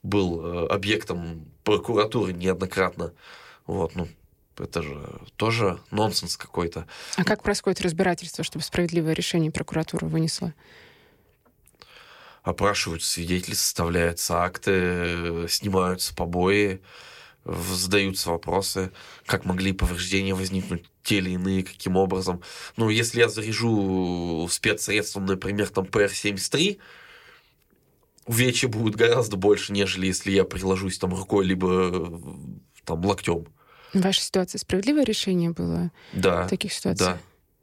[0.02, 3.12] был э, объектом прокуратуры неоднократно.
[3.66, 4.08] Вот, ну,
[4.58, 6.86] это же тоже нонсенс какой-то.
[7.16, 10.54] А как происходит разбирательство, чтобы справедливое решение прокуратура вынесла?
[12.42, 16.80] Опрашиваются свидетели, составляются акты, снимаются побои,
[17.44, 18.92] задаются вопросы,
[19.26, 22.42] как могли повреждения возникнуть те или иные, каким образом.
[22.76, 26.78] Ну, если я заряжу спецсредством, например, там PR-73,
[28.26, 32.20] увечья будет гораздо больше, нежели если я приложусь там рукой, либо
[32.84, 33.46] там локтем.
[33.92, 35.90] Ваша ситуация справедливое решение было?
[36.12, 36.44] Да.
[36.44, 37.16] В таких ситуациях?
[37.16, 37.18] Да.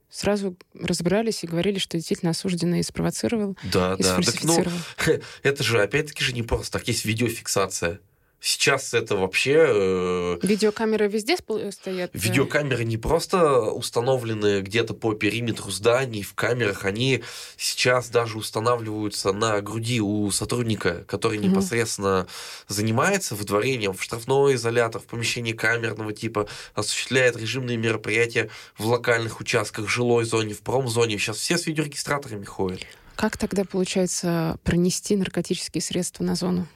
[0.10, 4.22] Сразу разбирались и говорили, что действительно осужденный спровоцировал Да, и да.
[4.22, 4.63] Так, ну,
[5.44, 6.88] это же, опять-таки же не просто так.
[6.88, 8.00] Есть видеофиксация.
[8.39, 9.65] Сейчас это вообще...
[9.67, 12.12] э, Видеокамеры везде спо- стоят?
[12.13, 17.23] э, Видеокамеры не просто установлены где-то по периметру зданий в камерах, они
[17.58, 21.50] сейчас даже устанавливаются на груди у сотрудника, который Мгм.
[21.50, 22.28] непосредственно
[22.67, 29.86] занимается выдворением в штрафной изолятор, в помещении камерного типа, осуществляет режимные мероприятия в локальных участках,
[29.86, 31.17] в жилой зоне, в промзоне.
[31.17, 32.82] Сейчас все с видеорегистраторами ходят.
[33.15, 36.67] Как тогда получается пронести наркотические средства на зону?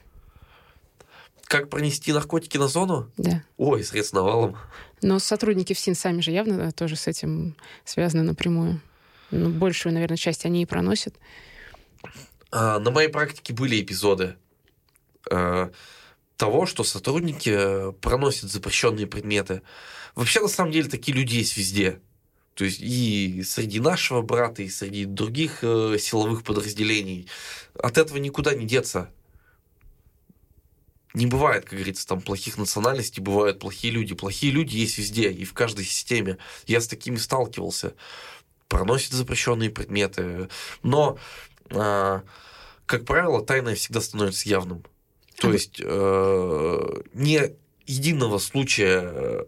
[1.52, 3.12] Как пронести наркотики на зону?
[3.18, 3.44] Да.
[3.58, 4.56] Ой, средств навалом.
[5.02, 8.80] Но сотрудники ФСИН сами же явно да, тоже с этим связаны напрямую.
[9.30, 11.14] Ну, большую, наверное, часть они и проносят.
[12.50, 14.36] А, На моей практике были эпизоды
[15.30, 15.70] э,
[16.38, 19.60] того, что сотрудники э, проносят запрещенные предметы.
[20.14, 22.00] Вообще, на самом деле, такие люди есть везде.
[22.54, 27.28] То есть и среди нашего брата, и среди других э, силовых подразделений.
[27.74, 29.10] От этого никуда не деться.
[31.14, 34.14] Не бывает, как говорится, там плохих национальностей, бывают плохие люди.
[34.14, 36.38] Плохие люди есть везде, и в каждой системе.
[36.66, 37.94] Я с такими сталкивался.
[38.68, 40.48] Проносят запрещенные предметы.
[40.82, 41.18] Но
[41.70, 42.22] а,
[42.86, 44.84] как правило, тайное всегда становится явным.
[45.38, 47.52] То есть э, не
[47.86, 49.44] единого случая, э,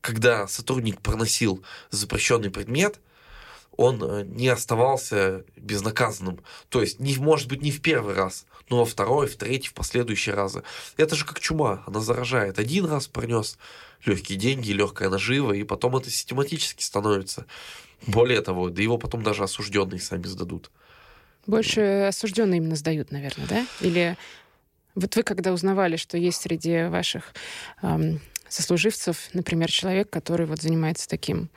[0.00, 3.00] когда сотрудник проносил запрещенный предмет,
[3.76, 6.40] он э, не оставался безнаказанным.
[6.68, 9.74] То есть, не, может быть, не в первый раз, но во второй, в третий, в
[9.74, 10.62] последующие разы.
[10.96, 12.58] Это же как чума, она заражает.
[12.58, 13.58] Один раз пронес
[14.04, 17.46] легкие деньги, легкая нажива, и потом это систематически становится.
[18.06, 20.70] Более того, да его потом даже осужденные сами сдадут.
[21.46, 23.66] Больше осужденные именно сдают, наверное, да?
[23.80, 24.16] Или
[24.94, 27.34] вот вы когда узнавали, что есть среди ваших
[27.82, 31.50] ам, сослуживцев, например, человек, который вот занимается таким,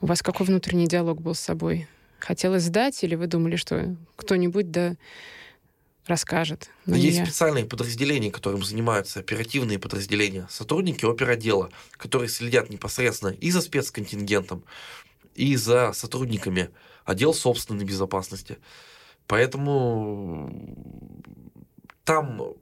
[0.00, 1.88] у вас какой внутренний диалог был с собой?
[2.18, 4.96] Хотелось сдать, или вы думали, что кто-нибудь да
[6.06, 6.70] расскажет?
[6.86, 7.24] но Есть я?
[7.24, 14.64] специальные подразделения, которым занимаются оперативные подразделения, сотрудники оперотдела, которые следят непосредственно и за спецконтингентом,
[15.34, 16.70] и за сотрудниками
[17.04, 18.58] отдел собственной безопасности.
[19.26, 20.52] Поэтому
[22.04, 22.54] там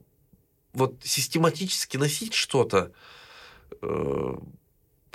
[0.73, 2.91] вот систематически носить что-то
[3.81, 4.35] э,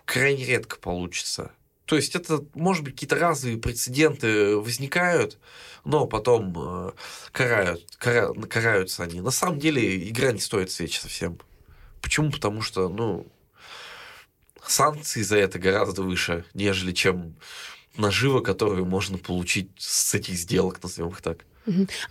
[0.04, 1.52] крайне редко получится.
[1.86, 5.38] То есть это, может быть, какие-то разовые прецеденты возникают,
[5.84, 6.92] но потом э,
[7.30, 9.20] карают, кара- караются они.
[9.20, 11.38] На самом деле игра не стоит свеч совсем.
[12.00, 12.30] Почему?
[12.30, 13.26] Потому что, ну,
[14.66, 17.36] санкции за это гораздо выше, нежели чем
[17.96, 21.44] нажива, которую можно получить с этих сделок, назовем их так.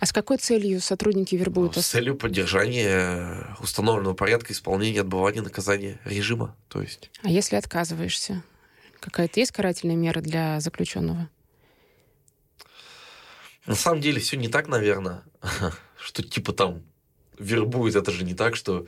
[0.00, 1.76] А с какой целью сотрудники вербуют?
[1.76, 6.56] С целью поддержания установленного порядка исполнения отбывания наказания режима.
[6.68, 8.42] То есть А если отказываешься?
[9.04, 11.28] Какая-то есть карательная мера для заключенного?
[13.66, 15.22] На самом деле все не так, наверное,
[15.98, 16.82] что типа там
[17.38, 17.96] вербуют.
[17.96, 18.86] Это же не так, что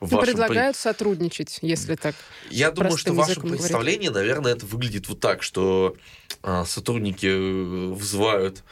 [0.00, 2.14] Ну, вашем при- предлагают сотрудничать, если так.
[2.48, 3.68] Я думаю, что простым в вашем языком говорить.
[4.10, 5.94] наверное, это выглядит вот так, что
[6.42, 8.64] а, сотрудники э, вызывают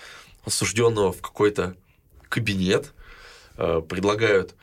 [0.46, 1.76] осужденного в какой-то
[2.30, 2.94] кабинет,
[3.58, 4.54] э, предлагают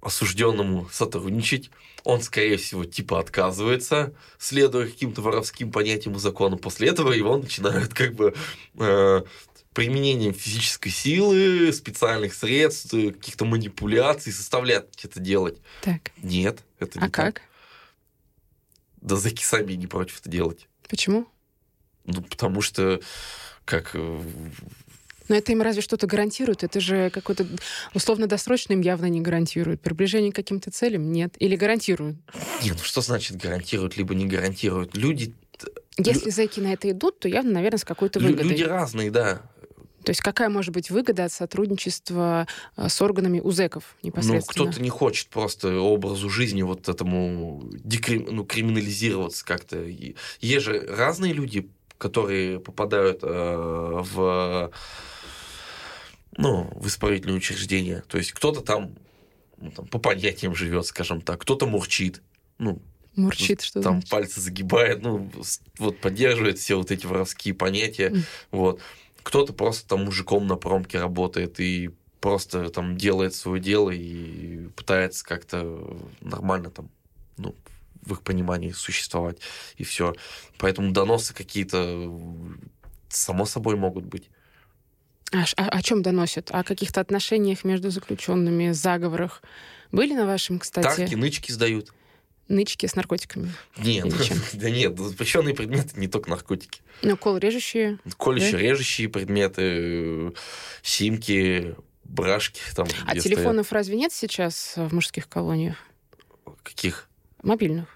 [0.00, 1.70] осужденному сотрудничать.
[2.06, 6.56] Он, скорее всего, типа отказывается, следуя каким-то воровским понятиям и законам.
[6.56, 8.32] После этого его начинают как бы
[8.78, 9.22] э,
[9.74, 15.58] применением физической силы, специальных средств, каких-то манипуляций заставлять это делать.
[15.82, 16.12] Так.
[16.22, 17.34] Нет, это не А так.
[17.34, 17.42] как?
[19.00, 20.68] Да зэки сами не против это делать.
[20.88, 21.26] Почему?
[22.04, 23.00] Ну, потому что
[23.64, 23.96] как...
[25.28, 26.62] Но это им разве что-то гарантирует?
[26.64, 27.46] Это же какой-то
[27.94, 29.80] условно-досрочно им явно не гарантирует.
[29.80, 31.34] Приближение к каким-то целям нет.
[31.38, 32.16] Или гарантируют.
[32.62, 34.96] Не, ну что значит гарантируют, либо не гарантируют?
[34.96, 35.34] Люди,
[35.98, 38.50] Если зэки на это идут, то явно, наверное, с какой-то лю- выгодой.
[38.50, 39.42] люди разные, да.
[40.04, 44.66] То есть какая может быть выгода от сотрудничества э, с органами у зэков Ну, непосредственно?
[44.68, 49.84] кто-то не хочет просто образу жизни вот этому декри- ну, криминализироваться как-то.
[50.40, 54.70] Есть же разные люди, которые попадают э, в
[56.36, 58.04] ну, в исправительные учреждения.
[58.08, 58.94] То есть кто-то там,
[59.58, 62.22] ну, там по понятиям живет, скажем так, кто-то мурчит.
[62.58, 62.80] Ну,
[63.14, 64.10] Мурчит, что там значит?
[64.10, 65.30] пальцы загибает, ну,
[65.78, 68.10] вот поддерживает все вот эти воровские понятия.
[68.10, 68.22] Мгм.
[68.50, 68.80] Вот.
[69.22, 75.24] Кто-то просто там мужиком на промке работает и просто там делает свое дело и пытается
[75.24, 76.90] как-то нормально там
[77.38, 77.54] ну,
[78.06, 79.38] в их понимании существовать,
[79.76, 80.14] и все.
[80.58, 82.10] Поэтому доносы какие-то
[83.08, 84.30] само собой могут быть.
[85.32, 86.50] А, а о чем доносят?
[86.52, 89.42] О каких-то отношениях между заключенными, заговорах?
[89.92, 90.86] Были на вашем, кстати?
[90.86, 91.92] Тарки, нычки сдают.
[92.48, 93.52] Нычки с наркотиками?
[93.76, 94.06] Нет,
[94.52, 96.80] да нет, запрещенные предметы не только наркотики.
[97.02, 97.98] Ну, кол режущие?
[98.16, 98.58] Колющие, да?
[98.58, 100.32] режущие предметы,
[100.82, 102.60] симки, брашки.
[102.76, 103.72] Там, а телефонов стоят.
[103.72, 105.76] разве нет сейчас в мужских колониях?
[106.62, 107.08] Каких?
[107.42, 107.95] Мобильных.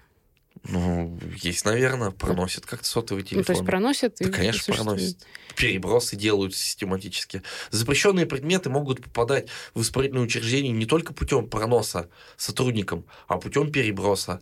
[0.63, 3.39] Ну, есть, наверное, проносят как-то сотовый телефон.
[3.39, 4.15] Ну, то есть проносят?
[4.19, 5.17] Да, конечно, проносят.
[5.55, 7.41] Перебросы делают систематически.
[7.71, 14.41] Запрещенные предметы могут попадать в исправительное учреждение не только путем проноса сотрудникам, а путем переброса.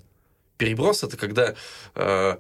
[0.58, 1.55] Переброс это когда
[1.95, 2.38] э,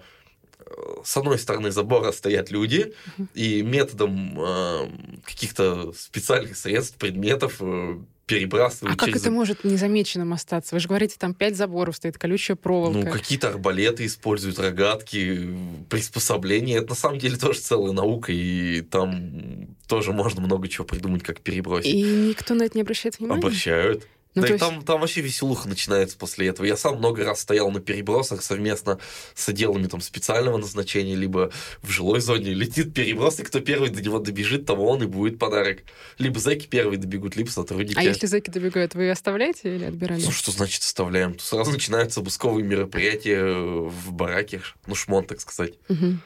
[1.03, 2.93] с одной стороны забора стоят люди,
[3.33, 4.89] и методом э,
[5.23, 8.95] каких-то специальных средств, предметов э, перебрасывают.
[8.95, 9.21] А как через...
[9.21, 10.75] это может незамеченным остаться?
[10.75, 12.99] Вы же говорите, там пять заборов стоит, колючая проволока.
[12.99, 15.49] Ну, какие-то арбалеты используют, рогатки,
[15.89, 16.77] приспособления.
[16.77, 21.41] Это на самом деле тоже целая наука, и там тоже можно много чего придумать, как
[21.41, 21.91] перебросить.
[21.91, 23.41] И никто на это не обращает внимания?
[23.41, 24.07] Обращают.
[24.39, 24.63] Ну, да и есть...
[24.63, 26.65] там, там вообще веселуха начинается после этого.
[26.65, 28.99] Я сам много раз стоял на перебросах совместно
[29.35, 32.53] с отделами там, специального назначения, либо в жилой зоне.
[32.53, 35.79] Летит переброс, и кто первый до него добежит, того он и будет подарок.
[36.17, 37.97] Либо зэки первые добегут, либо сотрудники.
[37.97, 40.25] А если зэки добегают, вы оставляете или отбираете?
[40.25, 41.33] Ну, что значит оставляем?
[41.33, 44.61] Тут сразу начинаются обысковые мероприятия в бараке.
[44.87, 45.73] Ну, шмон, так сказать.
[45.89, 46.17] Угу.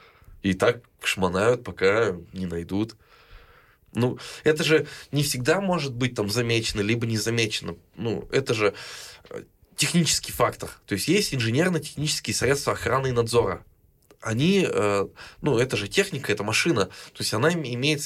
[0.43, 2.95] И так шмонают, пока не найдут.
[3.95, 7.75] Ну, это же не всегда может быть там замечено, либо не замечено.
[7.95, 8.73] Ну, это же
[9.29, 9.43] э,
[9.75, 10.69] технический фактор.
[10.86, 13.63] То есть есть инженерно-технические средства охраны и надзора.
[14.21, 15.08] Они, э,
[15.41, 16.86] ну, это же техника, это машина.
[16.86, 18.01] То есть она имеет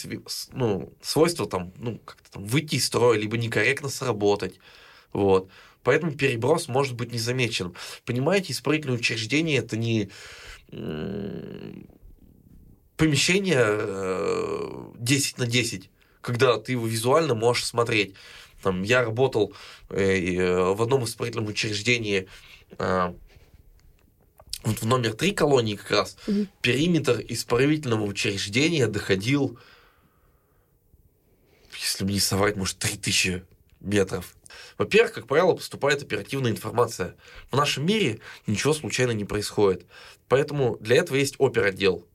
[0.52, 4.60] ну, свойство там, ну, как-то там выйти из строя, либо некорректно сработать.
[5.14, 5.50] Вот.
[5.84, 7.74] Поэтому переброс может быть не замечен.
[8.04, 10.10] Понимаете, исправительное учреждение это не
[12.98, 15.90] помещение 10 э, на 10,
[16.22, 18.16] когда ты его визуально можешь смотреть.
[18.62, 19.54] Там, я работал
[19.90, 22.28] э, э, в одном исправительном учреждении
[24.64, 26.48] вот в номер три колонии как раз mm-hmm.
[26.62, 29.58] периметр исправительного учреждения доходил,
[31.80, 33.44] если мне не соврать, может, 3000
[33.80, 34.36] метров.
[34.78, 37.16] Во-первых, как правило, поступает оперативная информация.
[37.50, 39.86] В нашем мире ничего случайно не происходит.
[40.28, 42.06] Поэтому для этого есть оперотдел.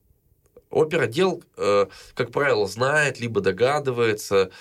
[0.73, 4.51] Оперотдел, э, как правило, знает, либо догадывается,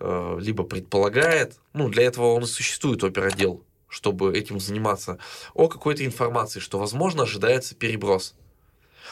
[0.00, 5.18] э, либо предполагает, ну, для этого он и существует, оперотдел, чтобы этим заниматься,
[5.54, 8.34] о какой-то информации, что, возможно, ожидается переброс.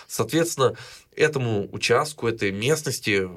[0.06, 0.76] Соответственно,
[1.14, 3.28] этому участку, этой местности,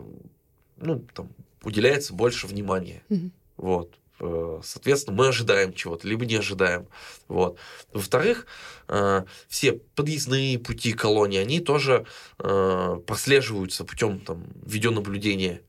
[0.78, 1.30] ну, там,
[1.64, 3.04] уделяется больше внимания.
[3.10, 3.32] Mm-hmm.
[3.58, 4.01] Вот.
[4.22, 6.88] Э, соответственно, мы ожидаем чего-то, либо не ожидаем.
[7.28, 7.58] Вот.
[7.92, 8.46] Во-вторых,
[8.88, 12.06] э, все подъездные пути колонии, они тоже
[12.38, 15.62] э, прослеживаются путем там, видеонаблюдения.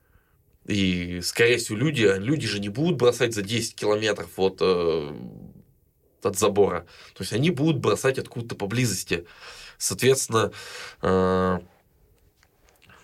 [0.67, 6.87] И, скорее всего, люди, люди же не будут бросать за 10 километров от, от забора.
[7.15, 9.25] То есть они будут бросать откуда-то поблизости.
[9.77, 10.53] Соответственно,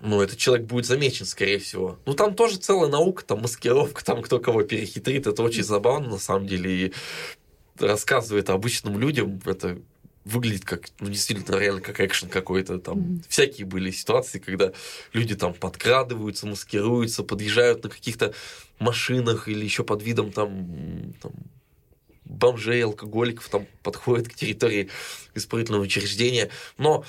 [0.01, 1.99] ну, этот человек будет замечен, скорее всего.
[2.07, 5.27] Ну, там тоже целая наука, там маскировка, там кто кого перехитрит.
[5.27, 6.87] Это очень забавно, на самом деле.
[6.87, 6.93] И
[7.79, 9.79] рассказывает обычным людям, это
[10.25, 12.79] выглядит как, ну, действительно, реально как экшен какой-то.
[12.79, 13.25] Там mm-hmm.
[13.29, 14.73] всякие были ситуации, когда
[15.13, 18.35] люди там подкрадываются, маскируются, подъезжают на каких-то
[18.79, 21.33] машинах или еще под видом там, там
[22.29, 24.91] бомжей, алкоголиков там подходят к территории
[25.35, 26.51] исправительного учреждения.
[26.77, 27.05] Но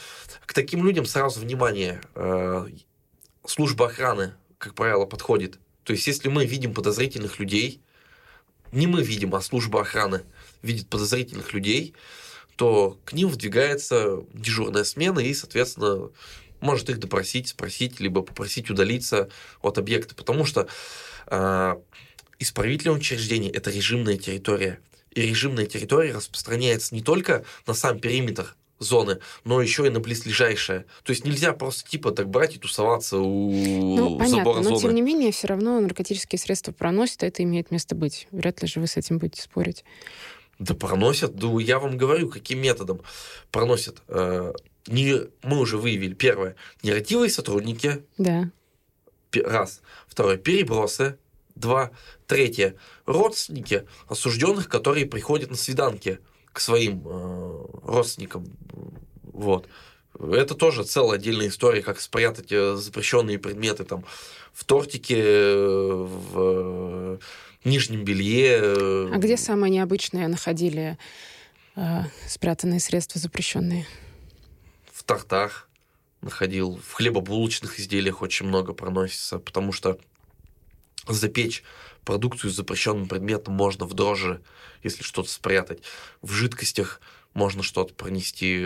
[0.46, 2.02] к таким людям сразу внимание.
[2.16, 2.68] Э,
[3.46, 5.60] служба охраны, как правило, подходит.
[5.84, 7.82] То есть, если мы видим подозрительных людей,
[8.72, 10.22] не мы видим, а служба охраны
[10.62, 11.94] видит подозрительных людей,
[12.56, 16.10] то к ним выдвигается дежурная смена и, соответственно,
[16.60, 19.30] может их допросить, спросить, либо попросить удалиться
[19.62, 20.14] от объекта.
[20.14, 20.68] Потому что
[21.28, 21.76] э,
[22.38, 24.80] исправительное учреждение– это режимная территория
[25.12, 30.86] и режимная территория распространяется не только на сам периметр зоны, но еще и на близлежащее.
[31.04, 34.82] То есть нельзя просто типа так брать и тусоваться у ну, понятно, забора но зоны.
[34.82, 38.28] тем не менее все равно наркотические средства проносят, а это имеет место быть.
[38.32, 39.84] Вряд ли же вы с этим будете спорить.
[40.58, 43.02] Да проносят, да я вам говорю, каким методом
[43.52, 44.02] проносят.
[44.08, 44.54] Э,
[44.88, 48.04] не, мы уже выявили, первое, нерадивые сотрудники.
[48.18, 48.50] Да.
[49.34, 49.82] Раз.
[50.08, 51.18] Второе, перебросы.
[51.60, 51.92] Два.
[52.26, 52.76] Третье.
[53.06, 56.20] Родственники осужденных, которые приходят на свиданки
[56.54, 58.46] к своим э, родственникам.
[59.24, 59.68] Вот.
[60.18, 64.06] Это тоже целая отдельная история, как спрятать э, запрещенные предметы там
[64.54, 67.20] в тортике, в
[67.66, 69.10] нижнем белье.
[69.14, 70.98] А где самое необычное находили
[71.76, 73.86] э, спрятанные средства запрещенные?
[74.94, 75.68] В тортах
[76.22, 79.98] находил, в хлебобулочных изделиях очень много проносится, потому что
[81.08, 81.64] запечь
[82.04, 84.42] продукцию с запрещенным предметом можно в дрожжи,
[84.84, 85.84] если что-то спрятать.
[86.22, 87.02] В жидкостях
[87.34, 88.66] можно что-то пронести.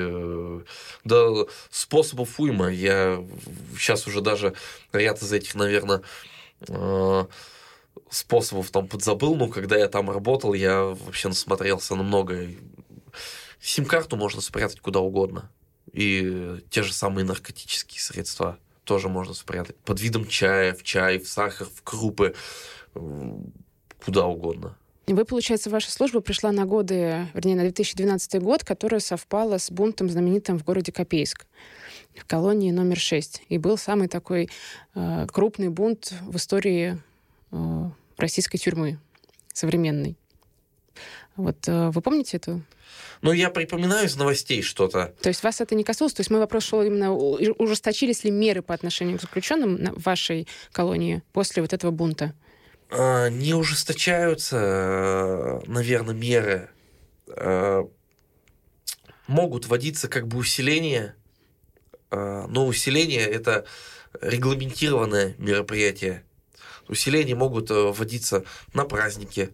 [1.03, 1.29] Да,
[1.69, 2.69] способов уйма.
[2.69, 3.23] Я
[3.77, 4.53] сейчас уже даже
[4.91, 6.01] ряд из этих, наверное,
[6.67, 7.25] э,
[8.09, 12.47] способов там подзабыл, но когда я там работал, я вообще насмотрелся на много.
[13.59, 15.51] Сим-карту можно спрятать куда угодно.
[15.91, 19.75] И те же самые наркотические средства тоже можно спрятать.
[19.77, 22.35] Под видом чая, в чай, в сахар, в крупы,
[24.03, 24.75] куда угодно.
[25.07, 30.09] Вы, получается, ваша служба пришла на годы, вернее, на 2012 год, который совпало с бунтом
[30.09, 31.45] знаменитым в городе Копейск
[32.15, 33.43] в колонии номер 6.
[33.49, 34.49] И был самый такой
[34.95, 37.01] э, крупный бунт в истории
[37.51, 38.97] э, российской тюрьмы
[39.51, 40.15] современной.
[41.35, 42.61] Вот э, вы помните эту?
[43.21, 45.13] Ну, я припоминаю из новостей что-то.
[45.21, 46.13] То есть вас это не коснулось?
[46.13, 50.47] То есть мой вопрос шел именно, ужесточились ли меры по отношению к заключенным в вашей
[50.71, 52.33] колонии после вот этого бунта?
[52.91, 56.69] А, Не ужесточаются, наверное, меры.
[57.29, 57.87] А,
[59.25, 61.15] Могут вводиться как бы усиления,
[62.11, 63.65] но усиление– это
[64.21, 66.23] регламентированное мероприятие.
[66.87, 69.49] Усиления могут э, вводиться на праздники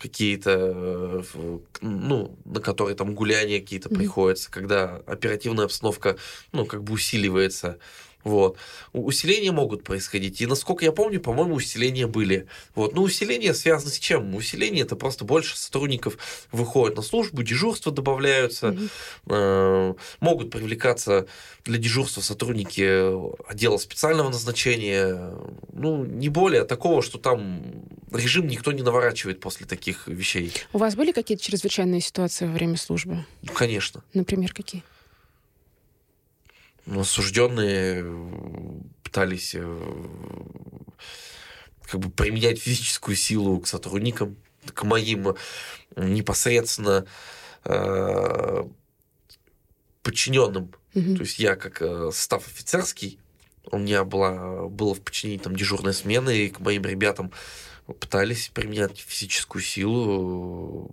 [0.00, 3.98] какие-то, э, ну, на которые там гуляния какие-то Мгм.
[3.98, 6.16] приходятся, когда оперативная обстановка,
[6.52, 7.78] ну, как бы усиливается.
[8.24, 8.56] Вот.
[8.92, 10.40] Усиления могут происходить.
[10.40, 12.46] И насколько я помню, по-моему, усиления были.
[12.74, 12.94] Вот.
[12.94, 14.34] Но усиление связано с чем?
[14.34, 16.18] Усиление это просто больше сотрудников
[16.52, 18.76] выходят на службу, дежурства добавляются,
[19.26, 21.26] э, могут привлекаться
[21.64, 25.34] для дежурства сотрудники отдела специального назначения.
[25.72, 27.62] Ну, не более такого, что там
[28.12, 30.52] режим никто не наворачивает после таких вещей.
[30.72, 33.24] У вас были какие-то чрезвычайные ситуации во время службы?
[33.42, 34.02] Ну, конечно.
[34.14, 34.82] Например, какие?
[36.90, 38.04] Ну, осужденные
[39.04, 39.80] пытались э,
[41.88, 44.36] как бы применять физическую силу к сотрудникам,
[44.74, 45.36] к моим
[45.94, 47.06] непосредственно
[47.64, 48.64] э,
[50.02, 50.74] подчиненным.
[50.94, 51.16] Мгм.
[51.16, 53.20] То есть я как э, состав офицерский,
[53.70, 57.30] у меня была, было в подчинении там дежурная смена, и к моим ребятам
[57.86, 60.90] пытались применять физическую силу.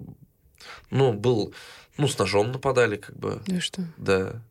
[0.91, 1.55] Ну, был,
[1.97, 3.83] ну, с ножом нападали, как бы, Да что?
[3.97, 4.43] да.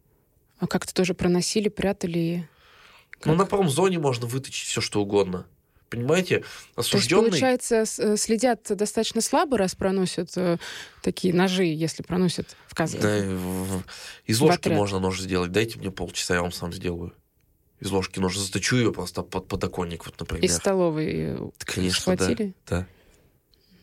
[0.59, 2.49] А как-то тоже проносили, прятали?
[3.25, 3.37] Ну, Как?
[3.37, 5.47] на промзоне можно вытащить все, что угодно.
[5.89, 7.31] Понимаете, То есть, осужденный...
[7.31, 10.59] получается, э, следят достаточно слабо, раз проносят э,
[11.03, 12.93] такие ножи, если проносят в каз...
[12.93, 13.85] Да, в-
[14.27, 15.53] из ложки можно нож сделать.
[15.53, 17.13] Дайте мне полчаса, я вам сам сделаю.
[17.79, 20.45] Из ложки нож заточу ее просто под подоконник, вот, например.
[20.45, 22.25] Из столовой э, Конечно, да.
[22.25, 22.55] схватили?
[22.67, 22.87] Да.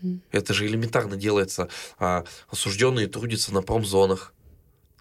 [0.02, 0.22] Мгм.
[0.32, 1.70] Это же элементарно делается.
[2.00, 4.34] А осужденные трудятся на промзонах.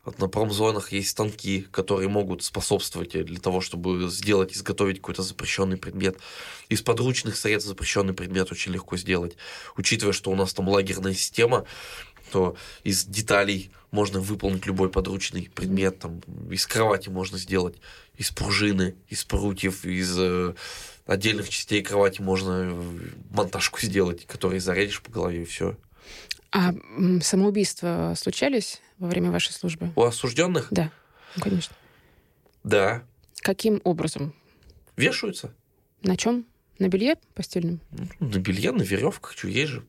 [0.04, 5.76] Вот на промзонах есть станки, которые могут способствовать для того, чтобы сделать, изготовить какой-то запрещенный
[5.76, 6.18] предмет.
[6.68, 9.36] Из подручных средств запрещенный предмет очень легко сделать.
[9.76, 11.66] Учитывая, что у нас там лагерная система,
[12.32, 16.00] то из деталей можно выполнить любой подручный предмет.
[16.00, 17.76] Там, из кровати можно сделать,
[18.16, 20.54] из пружины, из прутьев, из э,
[21.06, 22.82] отдельных частей кровати можно э,
[23.30, 25.76] монтажку сделать, которой зарядишь по голове и все.
[26.50, 26.74] А
[27.22, 29.90] самоубийства случались во время вашей службы?
[29.96, 30.90] У осужденных, Да,
[31.36, 31.74] ну, конечно.
[32.62, 33.02] да,
[33.40, 34.32] Каким образом?
[34.96, 35.52] вешаются.
[36.02, 36.46] На чем?
[36.78, 37.80] На белье постельном?
[37.90, 39.84] Ну, на белье, на веревках, что есть же.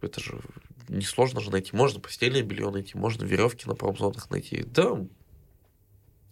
[0.00, 0.40] Это же
[0.88, 1.70] несложно же найти.
[1.76, 4.64] Можно постельное белье найти, можно веревки на промзонах найти.
[4.64, 4.98] Да,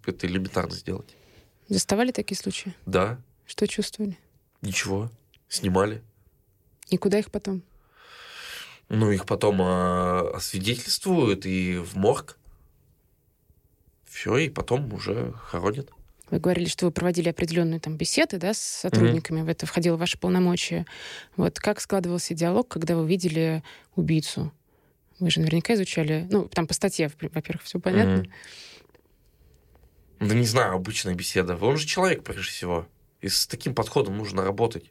[0.05, 1.15] это элементарно сделать.
[1.69, 2.75] Заставали такие случаи?
[2.87, 4.19] Да, Что чувствовали?
[4.61, 5.11] ничего,
[5.49, 6.03] снимали.
[6.89, 7.63] И куда их потом?
[8.95, 12.39] Ну, их потом а, освидетельствуют и в морг.
[14.09, 15.91] Все, и потом уже хоронят.
[16.31, 20.01] Вы говорили, что вы проводили определенные там беседы, да, с сотрудниками, в это входило в
[20.01, 20.87] ваши полномочия.
[21.37, 23.63] Вот как складывался диалог, когда вы видели
[23.97, 24.53] убийцу?
[25.19, 28.25] Вы же наверняка изучали, ну, там по статье, во-первых, все понятно.
[30.19, 30.29] Мгм.
[30.29, 31.57] Да не знаю, обычная беседа.
[31.57, 32.87] Он же человек, прежде всего.
[33.21, 34.91] И с таким подходом нужно работать.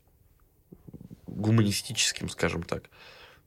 [1.28, 2.90] Гуманистическим, скажем так.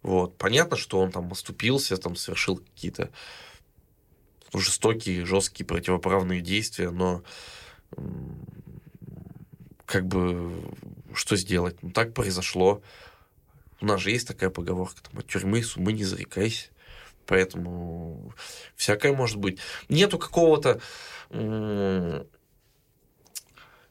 [0.06, 0.38] Вот.
[0.38, 3.10] Понятно, что он там оступился, там совершил какие-то
[4.54, 7.24] жестокие, жесткие противоправные действия, но
[9.84, 10.62] как бы
[11.12, 11.82] что сделать?
[11.82, 12.82] Ну, так произошло.
[13.80, 16.68] У нас же есть такая поговорка, там, от тюрьмы с умы не зарекайся.
[17.26, 18.32] Поэтому
[18.76, 19.58] всякое может быть.
[19.88, 20.80] Нету какого-то
[21.30, 22.28] м,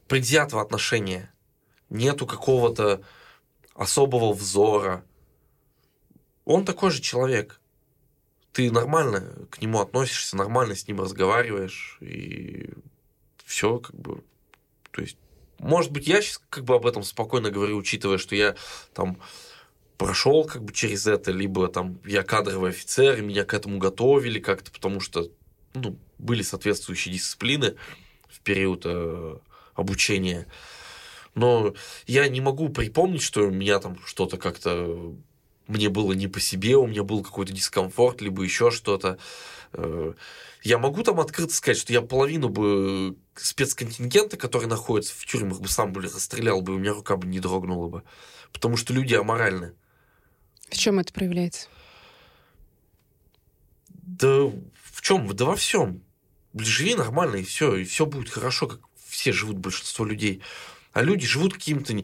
[0.08, 1.30] предвзятого отношения.
[1.90, 3.02] Нету какого-то
[3.74, 5.04] особого взора.
[6.46, 7.60] Он такой же человек.
[8.52, 12.70] ты нормально к нему относишься, нормально с ним разговариваешь, и
[13.44, 14.24] все, как бы,
[14.92, 15.18] то есть,
[15.58, 18.56] может быть, я сейчас как бы об этом спокойно говорю, учитывая, что я
[18.94, 19.20] там
[19.98, 24.38] прошел как бы через это, либо там я кадровый офицер, и меня к этому готовили
[24.38, 25.30] как-то, потому что
[25.74, 27.74] ну, были соответствующие дисциплины
[28.28, 29.38] в период э,
[29.74, 30.46] обучения.
[31.34, 31.74] Но
[32.06, 35.14] я не могу припомнить, что меня там что-то как-то
[35.66, 39.18] мне было не по себе, у меня был какой-то дискомфорт, либо еще что-то.
[39.72, 40.14] Э,
[40.62, 45.68] я могу там открыто сказать, что я половину бы спецконтингента, который находится в тюрьмах, бы
[45.68, 48.02] сам бы расстрелял бы, и у меня рука бы не дрогнула бы.
[48.52, 49.74] Потому что люди аморальны.
[50.68, 51.68] В чем это проявляется?
[53.88, 54.50] Да
[54.96, 55.26] в чем?
[55.34, 56.02] Да во всем.
[56.54, 60.42] Живи нормально, и все, и все будет хорошо, как все живут, большинство людей.
[60.92, 61.94] А люди живут какими-то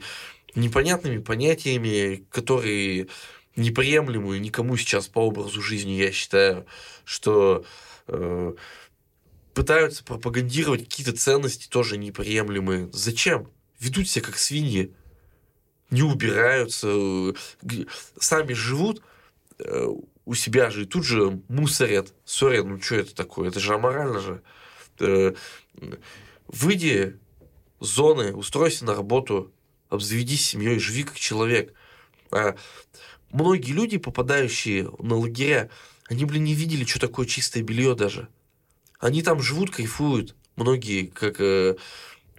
[0.55, 3.09] непонятными понятиями, которые
[3.57, 6.67] неприемлемые никому сейчас по образу жизни, я считаю,
[7.05, 7.65] что
[8.09, 8.55] э,
[9.55, 12.89] пытаются пропагандировать какие-то ценности тоже неприемлемые.
[12.93, 13.51] Зачем?
[13.79, 14.95] Ведут себя как свиньи
[15.93, 17.33] не убираются, э,
[18.19, 19.03] сами живут
[19.59, 19.87] э,
[20.25, 22.15] у себя же, и тут же мусорят.
[22.25, 23.49] Сори, ну что это такое?
[23.49, 24.43] Это же аморально же.
[25.01, 25.35] Э,
[26.49, 27.19] выйди
[27.79, 29.53] зоны, устройся на работу,
[29.91, 31.75] обзаведись семьей, живи как человек.
[32.31, 32.57] А
[33.33, 35.71] многие люди, попадающие на лагеря,
[36.09, 38.29] они, блин, не видели, что такое чистое белье даже.
[38.99, 40.37] Они там живут, кайфуют.
[40.57, 41.77] Многие, как э,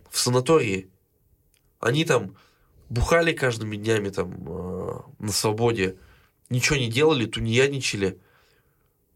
[0.10, 0.90] в санатории.
[1.80, 2.36] Они там
[2.90, 5.98] бухали каждыми днями там э, на свободе,
[6.50, 8.20] ничего не делали, тунеядничали,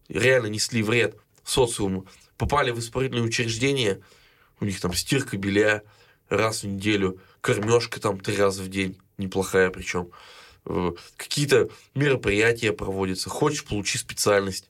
[0.08, 2.06] реально несли вред социуму,
[2.36, 4.02] попали в исправительное учреждение,
[4.60, 5.82] у них там стирка белья
[6.28, 10.10] раз в неделю, кормежка там три раза в день, неплохая причем,
[11.16, 14.68] какие-то мероприятия проводятся, хочешь, получи специальность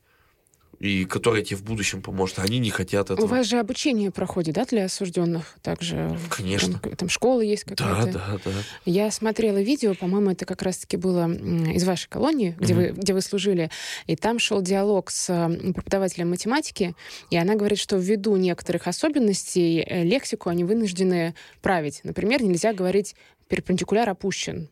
[0.79, 2.39] и которая тебе в будущем поможет.
[2.39, 3.25] Они не хотят этого.
[3.25, 6.19] У вас же обучение проходит, да, для осужденных также?
[6.31, 6.79] Конечно.
[6.79, 8.13] Там, там школа есть какая-то?
[8.13, 8.53] Да, да, да.
[8.85, 12.83] Я смотрела видео, по-моему, это как раз-таки было из вашей колонии, где, угу.
[12.83, 13.71] вы, где вы служили,
[14.07, 15.27] и там шел диалог с
[15.75, 16.95] преподавателем математики,
[17.31, 22.01] и она говорит, что ввиду некоторых особенностей э, лексику они вынуждены править.
[22.05, 23.17] Например, нельзя говорить
[23.49, 24.69] перпендикуляр опущен,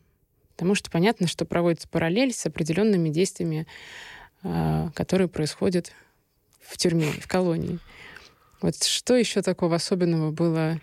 [0.57, 3.67] потому что понятно, что проводится параллель с определенными действиями
[4.43, 5.91] а, которые происходят
[6.61, 7.79] в тюрьме, в колонии.
[8.61, 10.79] Вот что еще такого особенного было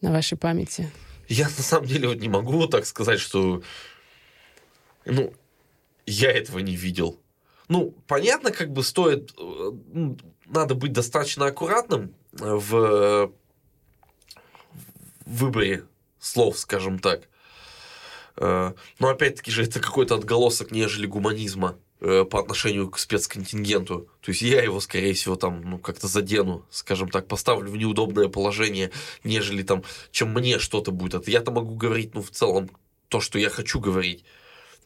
[0.00, 0.90] на вашей памяти?
[1.28, 3.62] Я на самом деле вот не могу так сказать, что
[5.04, 5.32] ну,
[6.06, 7.20] я этого не видел.
[7.68, 13.32] Ну, понятно, как бы стоит, э, ну, надо быть достаточно аккуратным в
[15.24, 15.84] выборе
[16.18, 17.28] слов, скажем так.
[18.36, 21.76] Э, но опять-таки же это какой-то отголосок, нежели гуманизма.
[22.04, 24.08] Э, по отношению к спецконтингенту.
[24.22, 28.26] То есть я его, скорее всего, там, ну, как-то задену, скажем так, поставлю в неудобное
[28.26, 28.90] положение,
[29.22, 31.28] нежели там, чем мне что-то будет.
[31.28, 32.70] Я-то могу говорить, ну, в целом,
[33.06, 34.24] то, что я хочу говорить,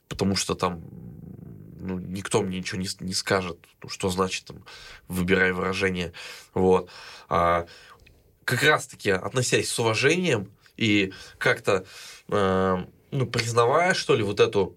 [0.09, 0.83] потому что там
[1.81, 4.63] ну, никто мне ничего не, не скажет, ну, что значит там,
[5.09, 6.13] выбирай выражение.
[6.53, 6.91] Вот.
[7.31, 7.67] А,
[8.45, 11.87] как раз-таки, относясь с уважением и как-то,
[12.29, 14.77] э, ну, признавая, что ли, вот эту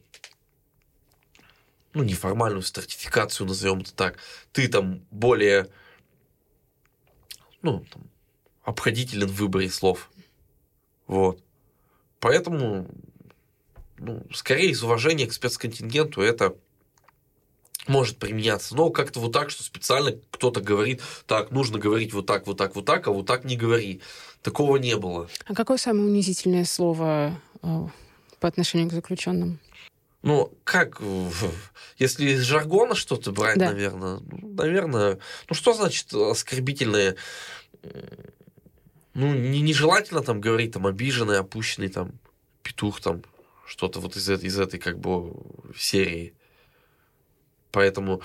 [1.93, 4.17] ну, неформальную стратификацию, назовем это так,
[4.51, 5.69] ты там более,
[7.61, 8.03] ну, там,
[8.63, 10.11] обходителен в выборе слов.
[11.07, 11.43] Вот.
[12.19, 12.87] Поэтому,
[13.97, 16.55] ну, скорее из уважения к спецконтингенту это
[17.87, 18.75] может применяться.
[18.75, 22.75] Но как-то вот так, что специально кто-то говорит, так, нужно говорить вот так, вот так,
[22.75, 24.01] вот так, а вот так не говори.
[24.43, 25.27] Такого не было.
[25.45, 27.87] А какое самое унизительное слово э,
[28.39, 29.59] по отношению к заключенным?
[30.21, 31.01] Ну, как,
[31.97, 33.71] если из жаргона что-то брать, да.
[33.71, 37.15] наверное, наверное, ну что значит оскорбительное?
[39.13, 42.11] Ну, не, нежелательно там говорить там обиженный, опущенный там
[42.63, 43.23] петух там,
[43.65, 45.33] что-то вот из, из этой как бы
[45.77, 46.33] серии.
[47.71, 48.21] Поэтому,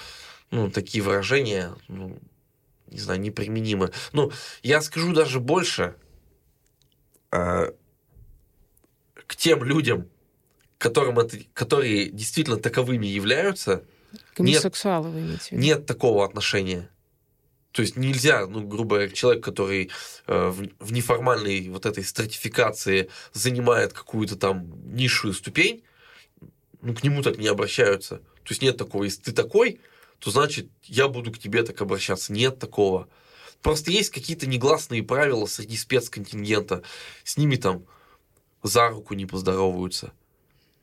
[0.51, 2.19] ну, такие выражения, ну,
[2.89, 3.91] не знаю, неприменимы.
[4.12, 5.97] Ну, я скажу даже больше
[7.31, 7.73] э,
[9.27, 10.09] к тем людям,
[10.79, 13.85] которым это, которые действительно таковыми являются,
[14.37, 15.57] Гомосексуалы, нет, вы имеете?
[15.57, 16.91] Нет такого отношения.
[17.72, 19.91] То есть нельзя, ну, грубо говоря, человек, который
[20.27, 25.83] э, в, в неформальной вот этой стратификации занимает какую-то там низшую ступень,
[26.83, 28.18] ну, к нему так не обращаются.
[28.18, 29.81] То есть нет такого, если ты такой,
[30.20, 32.33] то значит, я буду к тебе так обращаться.
[32.33, 33.09] Нет такого.
[33.61, 36.83] Просто есть какие-то негласные правила среди спецконтингента.
[37.25, 37.87] С ними там
[38.65, 40.12] за руку не поздороваются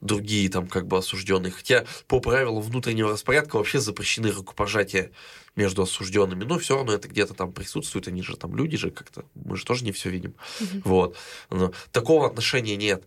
[0.02, 1.52] другие там как бы осужденные.
[1.52, 5.12] Хотя по правилам внутреннего распорядка вообще запрещены рукопожатия
[5.56, 9.26] между осужденными, но все равно это где-то там присутствует, они же там люди же как-то,
[9.36, 10.34] мы же тоже не все видим.
[10.60, 10.82] Угу.
[10.86, 11.18] Вот.
[11.50, 13.04] Но такого отношения нет.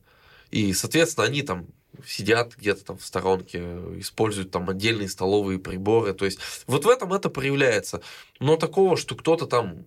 [0.51, 1.66] И, соответственно, они там
[2.07, 3.61] сидят где-то там в сторонке,
[3.99, 6.12] используют там отдельные столовые приборы.
[6.12, 8.03] То есть вот в этом это проявляется.
[8.41, 9.85] Но такого, что кто-то там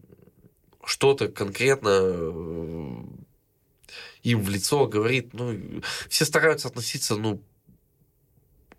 [0.83, 3.03] что-то конкретно э,
[4.31, 7.41] им в лицо говорит, ну, все стараются относиться, ну,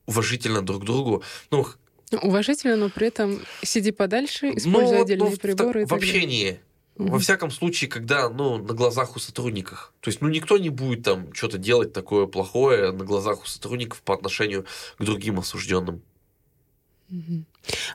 [0.07, 1.23] уважительно друг к другу.
[1.51, 1.67] Ну,
[2.11, 5.87] ну уважительно, но при этом сиди подальше, используя ну, отдельные ну, приборы.
[5.87, 6.61] В, в общении.
[6.97, 7.13] Угу.
[7.13, 9.93] Во всяком случае, когда, ну, на глазах у сотрудников.
[10.01, 14.03] То есть, ну, никто не будет там что-то делать такое плохое на глазах у сотрудников
[14.03, 14.67] по отношению
[14.99, 16.03] к другим осужденным.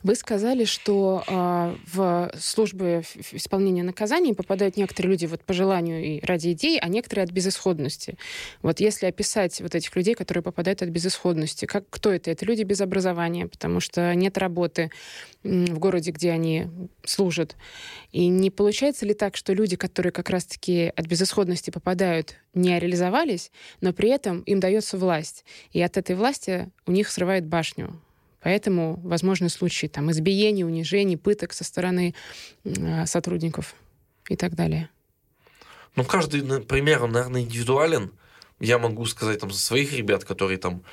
[0.04, 6.26] Вы сказали, что э, в службы исполнения наказаний попадают некоторые люди вот по желанию и
[6.26, 8.18] ради идей, а некоторые от безысходности.
[8.62, 12.32] Вот если описать вот этих людей, которые попадают от безысходности, как, кто это?
[12.32, 14.92] Это люди без образования, потому что нет работы
[15.44, 16.68] в городе, где они
[17.06, 17.56] служат.
[18.12, 23.52] И не получается ли так, что люди, которые как раз-таки от безысходности попадают, не реализовались,
[23.82, 28.00] но при этом им дается власть, и от этой власти у них срывает башню?
[28.44, 32.14] Поэтому возможны случаи там, избиений, унижений, пыток со стороны
[32.66, 33.74] э, сотрудников
[34.28, 34.90] и так далее.
[35.96, 38.12] Ну, каждый пример, он, наверное, индивидуален.
[38.60, 40.84] Я могу сказать там за своих ребят, которые там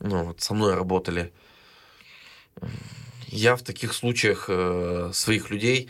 [0.00, 1.32] ну, вот, со мной работали.
[3.28, 5.88] Я в таких случаях э, своих людей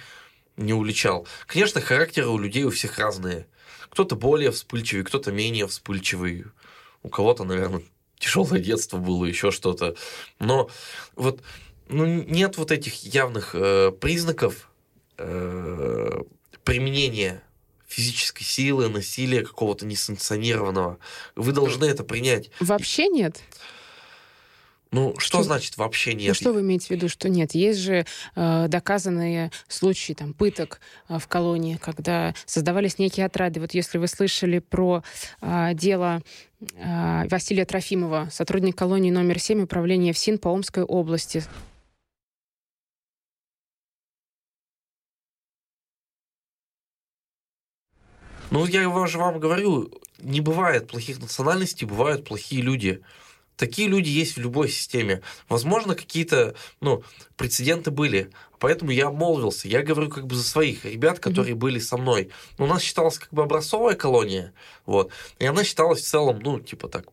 [0.57, 1.27] не уличал.
[1.47, 3.47] Конечно, характеры у людей у всех разные.
[3.89, 6.45] Кто-то более вспыльчивый, кто-то менее вспыльчивый.
[7.03, 7.83] У кого-то, наверное,
[8.23, 9.97] тяжелое детство было, еще что-то.
[10.39, 10.71] Но
[11.17, 11.43] вот
[11.89, 14.71] ну, нет вот этих явных э, признаков
[15.19, 16.23] э,
[16.65, 17.43] применения
[17.89, 20.99] физической силы, насилия какого-то несанкционированного.
[21.37, 22.51] Вы должны это принять.
[22.61, 23.41] Вообще нет?
[24.93, 26.29] Ну, что, что значит вообще нет?
[26.29, 27.55] Ну, что вы имеете в виду, что нет?
[27.55, 28.05] Есть же
[28.37, 33.59] э, доказанные случаи там, пыток э, в колонии, когда создавались некие отряды.
[33.59, 35.03] Вот если вы слышали про
[35.41, 36.21] э, дело
[36.61, 41.43] э, Василия Трофимова, сотрудник колонии номер 7 управления ФСИН по Омской области.
[48.51, 53.01] Ну, я же вам говорю, не бывает плохих национальностей, бывают плохие люди.
[53.57, 55.23] Такие люди есть в любой системе.
[55.49, 57.03] Возможно, какие-то ну,
[57.37, 58.31] прецеденты были.
[58.59, 59.69] Поэтому я обмолвился.
[59.69, 61.59] Я говорю как бы за своих ребят, которые mm-hmm.
[61.59, 62.31] были со мной.
[62.59, 64.53] Но у нас считалась как бы образцовая колония.
[64.87, 65.11] Вот.
[65.39, 67.07] И она считалась в целом, ну, типа так,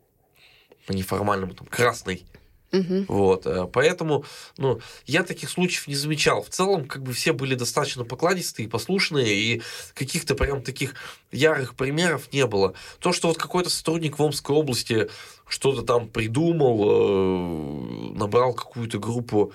[0.85, 2.25] по неформальному, там, красной.
[2.71, 3.05] Угу.
[3.07, 4.25] Вот, э, поэтому,
[4.57, 6.43] ну, я таких случаев не замечал.
[6.43, 9.61] В целом, как бы все были достаточно покладистые, послушные, и
[9.95, 10.93] каких-то прям таких
[11.31, 12.75] ярых примеров не было.
[12.99, 15.09] То, что вот какой-то сотрудник в Омской области
[15.47, 19.51] что-то там придумал, э, набрал какую-то группу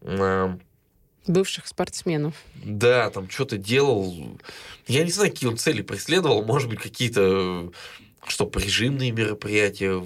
[0.00, 0.56] э,
[1.26, 2.34] бывших спортсменов.
[2.54, 4.38] Да, там что-то делал.
[4.86, 6.44] Я не знаю, какие он цели преследовал.
[6.44, 7.70] Может быть, какие-то
[8.26, 10.02] что, режимные мероприятия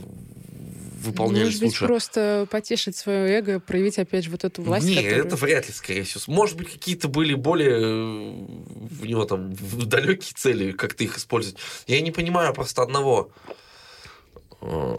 [0.98, 1.86] выполнялись Может быть, лучше.
[1.86, 4.86] просто потешить свое эго, проявить опять же вот эту власть.
[4.86, 5.26] Нет, которую...
[5.26, 6.22] это вряд ли, скорее всего.
[6.26, 11.58] Может быть, какие-то были более в него там далекие цели, как ты их использовать.
[11.86, 13.30] Я не понимаю просто одного.
[14.60, 14.98] Э,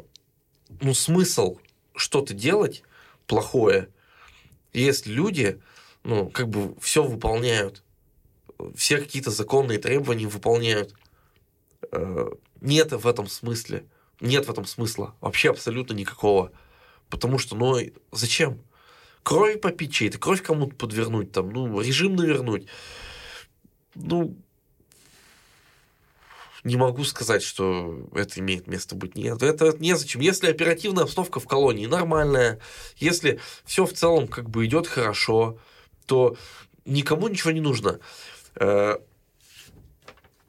[0.82, 1.58] ну, смысл
[1.95, 2.84] что-то делать
[3.28, 3.89] плохое,
[4.74, 5.60] если люди,
[6.04, 7.84] ну, как бы все выполняют,
[8.76, 10.93] все какие-то законные требования выполняют.
[11.91, 12.30] Э,
[12.62, 13.86] нет в этом смысле.
[14.20, 15.15] Нет в этом смысла.
[15.22, 16.51] Вообще абсолютно никакого.
[17.09, 17.78] Потому что, ну,
[18.11, 18.61] зачем?
[19.24, 22.67] Кровь попить чей-то, кровь кому-то подвернуть, там, ну, режим навернуть.
[23.95, 24.38] Ну,
[26.63, 29.15] не могу сказать, что это имеет место быть.
[29.15, 30.22] Нет, это незачем.
[30.22, 32.59] Если оперативная обстановка в колонии нормальная,
[32.97, 35.57] если все в целом как бы идет хорошо,
[36.05, 36.36] то
[36.86, 37.99] никому ничего не нужно.
[38.55, 38.97] Э,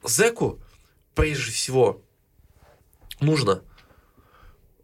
[0.04, 0.58] зеку,
[1.14, 2.02] прежде всего,
[3.20, 3.62] нужно,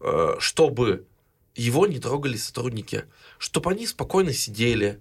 [0.00, 1.06] э, чтобы
[1.54, 3.06] его не трогали сотрудники,
[3.38, 5.00] чтобы они спокойно сидели,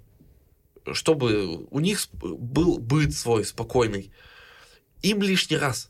[0.94, 4.12] чтобы у них был быт свой спокойный.
[5.02, 5.90] Им лишний раз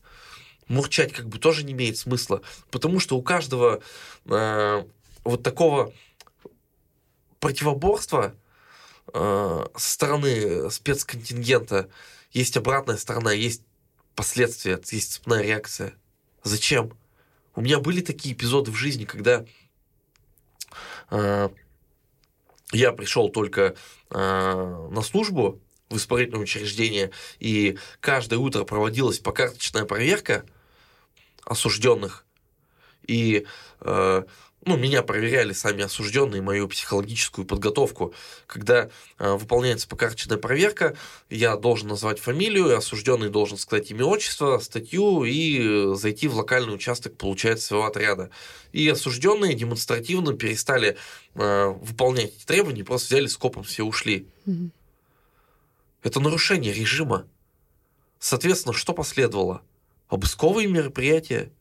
[0.68, 2.41] мурчать как бы тоже не имеет смысла,
[2.72, 3.82] потому что у каждого
[4.26, 4.86] э,
[5.24, 5.93] вот такого
[7.39, 8.36] противоборства
[9.14, 11.89] э, со стороны спецконтингента
[12.32, 13.62] есть обратная сторона, есть
[14.16, 15.93] последствия, есть цепная реакция.
[16.43, 16.93] Зачем?
[17.56, 19.45] У меня были такие эпизоды в жизни, когда
[21.10, 21.49] э,
[22.72, 23.76] я пришел только
[24.10, 30.45] э, на службу в исправительное учреждение, и каждое утро проводилась покарточная проверка,
[31.45, 32.26] осужденных.
[33.08, 33.45] И
[33.82, 34.24] э,
[34.66, 38.16] ну, меня проверяли сами осужденные, мою психологическую подготовку.
[38.47, 38.89] Когда
[39.20, 40.97] э, выполняется покарченная проверка,
[41.30, 47.16] я должен назвать фамилию, осужденный должен сказать имя, отчество, статью и зайти в локальный участок,
[47.16, 48.32] получать своего отряда.
[48.72, 50.97] И осужденные демонстративно перестали
[51.36, 54.28] э, выполнять эти требования, просто взяли скопом, все ушли.
[54.45, 54.72] Мгм.
[56.01, 57.28] Это нарушение режима.
[58.20, 59.61] Соответственно, что последовало?
[60.07, 61.51] Обысковые мероприятия.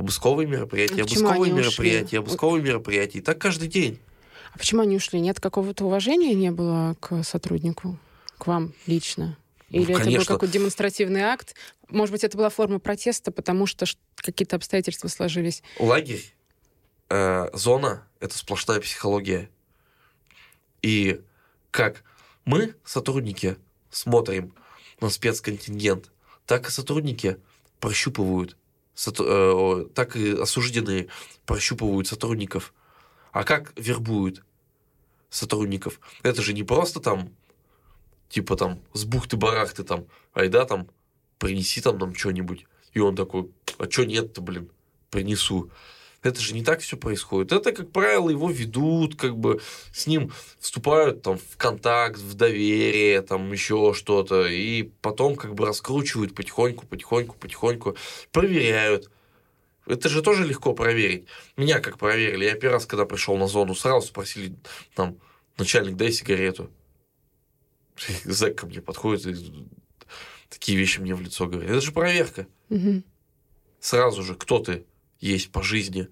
[0.00, 1.52] Обысковые мероприятия, А обысковые ушли?
[1.52, 3.18] мероприятия, обысковые мероприятия.
[3.18, 4.00] И так каждый день.
[4.54, 5.20] А почему они ушли?
[5.20, 7.98] Нет какого-то уважения не было к сотруднику,
[8.38, 9.36] к вам лично?
[9.68, 11.54] Ну, Или это был какой-то демонстративный акт?
[11.88, 13.84] Может быть, это была форма протеста, потому что
[14.16, 15.62] какие-то обстоятельства сложились?
[15.78, 16.24] Лагерь,
[17.10, 19.50] э, зона– это сплошная психология.
[20.80, 21.20] И
[21.70, 22.04] как
[22.46, 23.58] мы, сотрудники,
[23.90, 24.54] смотрим
[25.02, 26.10] на спецконтингент,
[26.46, 27.36] так и сотрудники
[27.80, 28.56] прощупывают,
[29.94, 31.08] так и осужденные
[31.46, 32.74] прощупывают сотрудников.
[33.32, 34.44] А как вербуют
[35.30, 36.00] сотрудников?
[36.22, 37.30] Это же не просто там,
[38.28, 40.88] типа там, с бухты-барахты там, айда там,
[41.38, 42.66] принеси там нам что-нибудь.
[42.92, 44.70] И он такой, а что нет-то, блин,
[45.10, 45.70] принесу.
[46.22, 47.52] Это же не так все происходит.
[47.52, 49.60] Это, как правило, его ведут, как бы
[49.92, 55.64] с ним вступают там в контакт, в доверие, там еще что-то, и потом как бы
[55.64, 57.96] раскручивают потихоньку, потихоньку, потихоньку,
[58.32, 59.10] проверяют.
[59.86, 61.26] Это же тоже легко проверить.
[61.56, 62.44] Меня как проверили.
[62.44, 64.54] Я первый раз, когда пришел на зону, сразу спросили,
[64.94, 65.18] там,
[65.56, 66.70] начальник, дай сигарету.
[68.24, 69.66] Зэк ко мне подходит и
[70.50, 71.70] такие вещи мне в лицо говорит.
[71.70, 73.04] Это же проверка Мгм.
[73.80, 74.84] сразу же, кто ты
[75.20, 76.08] есть по жизни.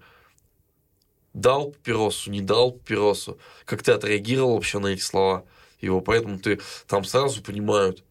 [1.33, 3.37] Дал папиросу, не дал папиросу.
[3.65, 5.45] Как ты отреагировал вообще на эти слова
[5.81, 6.01] его.
[6.01, 8.03] Поэтому ты там сразу понимают,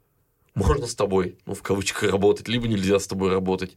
[0.55, 3.77] можно с тобой, ну, в кавычках, работать, либо нельзя с тобой работать.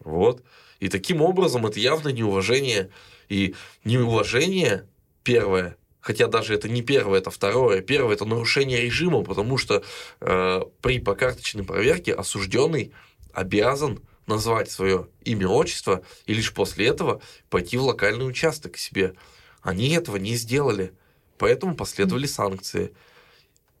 [0.00, 0.42] Вот.
[0.80, 2.90] И таким образом это явно неуважение.
[3.28, 4.86] И неуважение
[5.22, 7.82] первое, хотя даже это не первое, это второе.
[7.82, 9.82] Первое это нарушение режима, потому что
[10.20, 12.92] э, при покарточной проверке осужденный
[13.32, 17.20] обязан назвать свое имя, отчество, и лишь после этого
[17.50, 19.14] пойти в локальный участок к себе.
[19.62, 20.92] Они этого не сделали,
[21.38, 22.94] поэтому последовали санкции.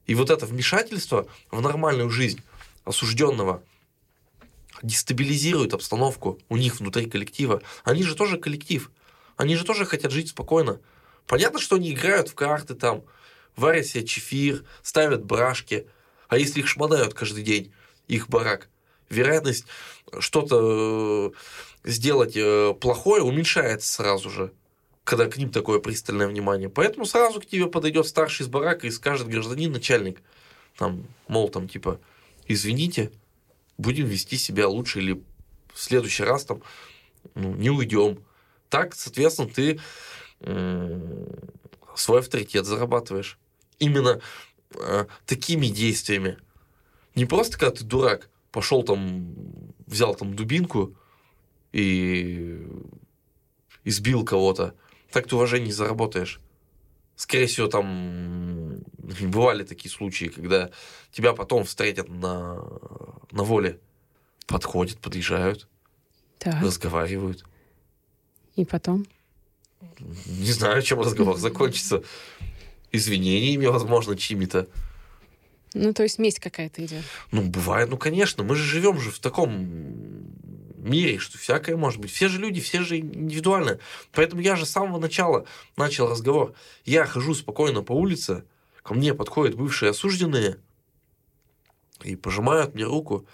[0.06, 2.42] И вот это вмешательство в нормальную жизнь
[2.84, 3.62] осужденного
[4.82, 7.62] дестабилизирует обстановку у них внутри коллектива.
[7.84, 8.90] Они же тоже коллектив.
[9.36, 10.80] Они же тоже хотят жить спокойно.
[11.26, 13.04] Понятно, что они играют в карты там,
[13.56, 15.86] варят себе чефир, ставят брашки.
[16.28, 17.72] А если их шмонают каждый день,
[18.06, 18.68] их барак,
[19.08, 19.64] вероятность
[20.18, 21.32] что-то
[21.84, 24.52] э, сделать э, плохое уменьшается сразу же,
[25.04, 26.68] когда к ним такое пристальное внимание.
[26.68, 30.20] Поэтому сразу к тебе подойдет старший из барака и скажет гражданин, начальник,
[30.76, 32.00] там, мол, там, типа,
[32.46, 33.10] извините,
[33.76, 35.22] будем вести себя лучше или
[35.72, 36.62] в следующий раз там
[37.34, 38.24] ну, не уйдем.
[38.68, 39.80] Так, соответственно, ты
[41.98, 43.38] свой авторитет зарабатываешь.
[43.78, 44.20] Именно
[44.74, 46.38] э, такими действиями.
[47.14, 49.34] Не просто когда ты дурак, пошел там,
[49.86, 50.94] взял там дубинку
[51.72, 52.66] и
[53.84, 54.74] избил кого-то.
[55.12, 56.40] Так ты уважение не заработаешь.
[57.16, 60.70] Скорее всего, там бывали такие случаи, когда
[61.10, 62.56] тебя потом встретят на,
[63.32, 63.80] на воле.
[64.46, 65.68] Подходят, подъезжают,
[66.38, 66.62] Так.
[66.62, 67.44] разговаривают.
[68.56, 69.06] И потом?
[70.26, 72.02] Не знаю, чем разговор закончится.
[72.92, 74.68] Извинениями, возможно, чьими-то.
[75.74, 77.04] Ну, то есть месть какая-то идет.
[77.30, 78.42] Ну, бывает, ну, конечно.
[78.42, 79.52] Мы же живем же в таком
[80.78, 82.10] мире, что всякое может быть.
[82.10, 83.78] Все же люди, все же индивидуально.
[84.12, 85.46] Поэтому я же с самого начала
[85.76, 86.54] начал разговор.
[86.84, 88.44] Я хожу спокойно по улице,
[88.82, 90.58] ко мне подходят бывшие осужденные
[92.02, 93.26] и пожимают мне руку.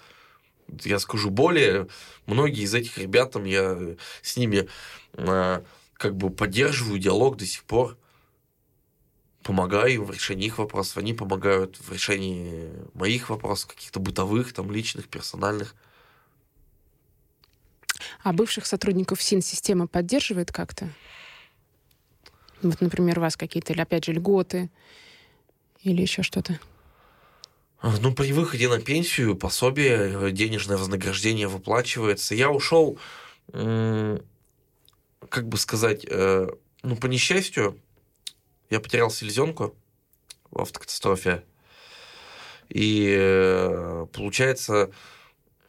[0.83, 1.87] Я скажу более,
[2.25, 3.77] многие из этих ребят, там, я
[4.21, 4.67] с ними
[5.13, 5.63] а,
[5.93, 7.97] как бы поддерживаю диалог до сих пор.
[9.45, 15.07] Помогаю в решении их вопросов, они помогают в решении моих вопросов, каких-то бытовых, там, личных,
[15.07, 15.75] персональных.
[18.23, 20.89] А бывших сотрудников СИН-система поддерживает как-то?
[22.63, 24.71] Вот, например, у вас какие-то, или опять же, льготы
[25.83, 26.59] или еще что-то?
[27.81, 32.33] А, Ну, при выходе на пенсию пособие, э, денежное вознаграждение выплачивается.
[32.33, 32.97] Я ушел,
[33.51, 36.49] как бы сказать, э,
[36.81, 37.79] ну, по несчастью,
[38.69, 39.75] я потерял селезенку
[40.51, 41.43] в автокатастрофе.
[42.69, 44.91] И э, получается,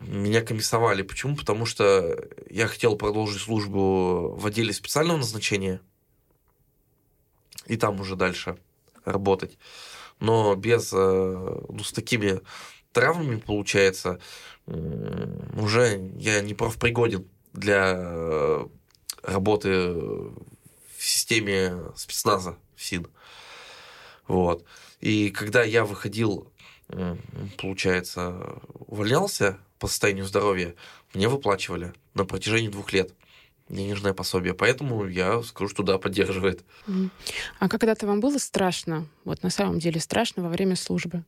[0.00, 1.02] меня комиссовали.
[1.02, 1.36] Почему?
[1.36, 2.16] Потому что
[2.48, 5.80] я хотел продолжить службу в отделе специального назначения
[7.66, 8.56] и там уже дальше
[9.04, 9.58] работать.
[10.20, 12.40] Но без, э, ну, с такими
[12.92, 14.18] травмами, получается,
[14.66, 18.66] уже я не профпригоден для э,
[19.22, 20.32] работы в
[20.98, 23.06] системе спецназа СИН.
[24.26, 24.64] Вот.
[25.00, 26.52] И когда я выходил,
[27.58, 30.74] получается, увольнялся по состоянию здоровья,
[31.14, 33.12] мне выплачивали на протяжении двух лет
[33.68, 34.54] денежное пособие.
[34.54, 36.64] Поэтому я скажу, что да, поддерживает.
[37.58, 41.24] А когда-то вам было страшно, вот на самом деле страшно во время службы?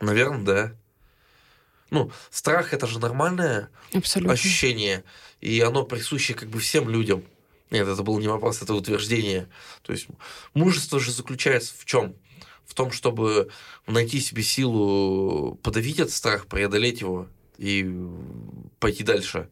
[0.00, 0.72] Наверное, да.
[1.92, 4.32] Ну, страх это же нормальное Абсолютно.
[4.32, 5.04] ощущение,
[5.42, 7.22] и оно присуще как бы всем людям.
[7.70, 9.46] Нет, это был не вопрос, это утверждение.
[9.82, 10.06] То есть
[10.54, 12.14] мужество же заключается в чем?
[12.64, 13.50] В том, чтобы
[13.86, 17.28] найти себе силу подавить этот страх, преодолеть его
[17.58, 17.86] и
[18.80, 19.50] пойти дальше.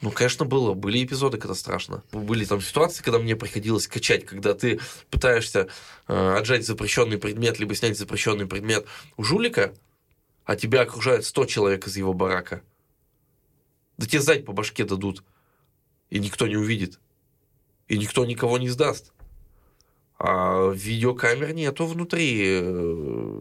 [0.00, 0.72] Ну, конечно, было.
[0.72, 2.02] Были эпизоды, когда страшно.
[2.10, 5.68] Были там ситуации, когда мне приходилось качать, когда ты пытаешься
[6.08, 8.86] э, отжать запрещенный предмет, либо снять запрещенный предмет
[9.18, 9.74] у жулика,
[10.46, 12.62] а тебя окружает 100 человек из его барака.
[13.98, 15.24] Да тебе сдать по башке дадут,
[16.08, 17.00] и никто не увидит.
[17.88, 19.12] И никто никого не сдаст.
[20.18, 23.40] А видеокамер нету внутри э,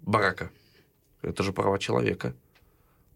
[0.00, 0.50] барака.
[1.20, 2.34] Это же права человека.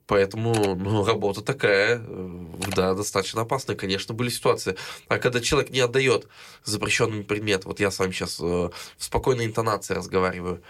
[0.07, 2.44] Поэтому ну, работа такая, э,
[2.74, 3.76] да, достаточно опасная.
[3.76, 4.76] Конечно, были ситуации.
[5.07, 6.28] А когда человек не отдает
[6.64, 10.62] запрещенный предмет, вот я с вами сейчас э, в спокойной интонации разговариваю,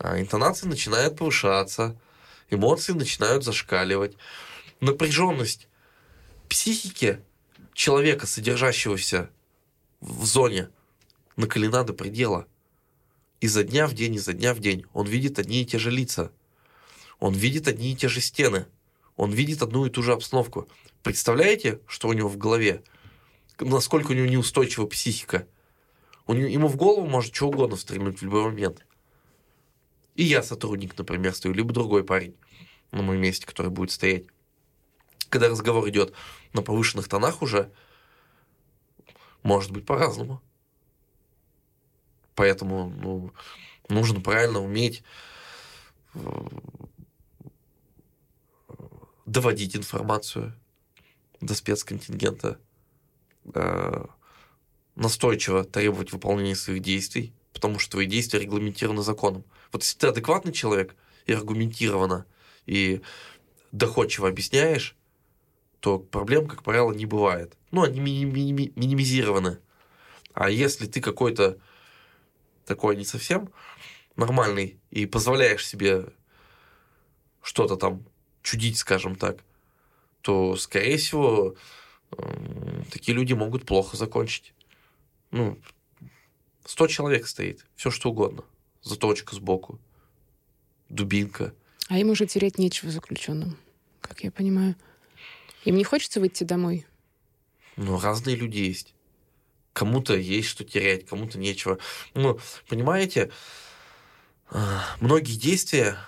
[0.00, 1.96] интонация начинает повышаться,
[2.50, 4.16] эмоции начинают зашкаливать.
[4.80, 5.68] Напряженность
[6.48, 7.20] психики
[7.72, 9.30] человека, содержащегося
[10.00, 10.68] в зоне,
[11.36, 12.46] накалена до предела.
[13.40, 16.32] Изо дня в день, изо дня в день он видит одни и те же лица.
[17.18, 18.66] Он видит одни и те же стены.
[19.16, 20.68] Он видит одну и ту же обстановку.
[21.02, 22.82] Представляете, что у него в голове?
[23.58, 25.46] Насколько у него неустойчива психика?
[26.26, 28.84] У него, ему в голову может что угодно стрельнуть в любой момент.
[30.16, 32.34] И я сотрудник, например, стою, либо другой парень
[32.90, 34.24] на моем месте, который будет стоять.
[35.28, 36.14] Когда разговор идет
[36.54, 37.70] на повышенных тонах уже,
[39.42, 40.40] может быть по-разному.
[42.34, 43.32] Поэтому ну,
[43.88, 45.02] нужно правильно уметь
[46.14, 46.20] э,
[49.26, 50.54] доводить информацию
[51.40, 52.58] до спецконтингента,
[53.54, 54.04] э,
[54.94, 59.44] настойчиво требовать выполнения своих действий, потому что твои действия регламентированы законом.
[59.72, 60.94] Вот если ты адекватный человек
[61.26, 62.26] и аргументированно
[62.66, 63.02] и
[63.72, 64.96] доходчиво объясняешь,
[65.80, 67.56] то проблем, как правило, не бывает.
[67.70, 69.58] Ну, они минимизированы.
[70.32, 71.58] А если ты какой-то
[72.64, 73.50] такой не совсем
[74.16, 76.06] нормальный и позволяешь себе
[77.42, 78.04] что-то там
[78.42, 79.44] чудить, скажем так,
[80.22, 81.54] то, скорее всего,
[82.90, 84.54] такие люди могут плохо закончить.
[85.30, 85.58] Ну,
[86.64, 88.44] 100 человек стоит, все что угодно.
[88.86, 89.80] Заточка сбоку,
[90.88, 91.52] дубинка.
[91.88, 93.58] А им уже терять нечего заключенным,
[94.00, 94.76] как я понимаю.
[95.64, 96.86] Им не хочется выйти домой?
[97.74, 98.94] Ну, разные люди есть.
[99.72, 101.80] Кому-то есть что терять, кому-то нечего.
[102.14, 103.32] Ну, понимаете,
[104.50, 105.98] а, многие действия,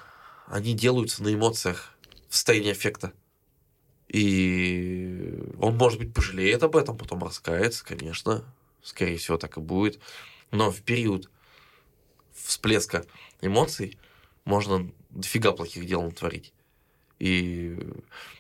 [0.47, 1.99] они делаются на эмоциях,
[2.29, 3.13] в состоянии эффекта.
[4.07, 8.45] И он, может быть, пожалеет об этом, потом раскается, конечно.
[8.85, 9.99] Скорее всего, так и будет.
[10.53, 11.29] Но в период
[12.43, 13.05] всплеска
[13.41, 13.99] эмоций
[14.45, 16.53] можно дофига плохих дел натворить.
[17.19, 17.79] И,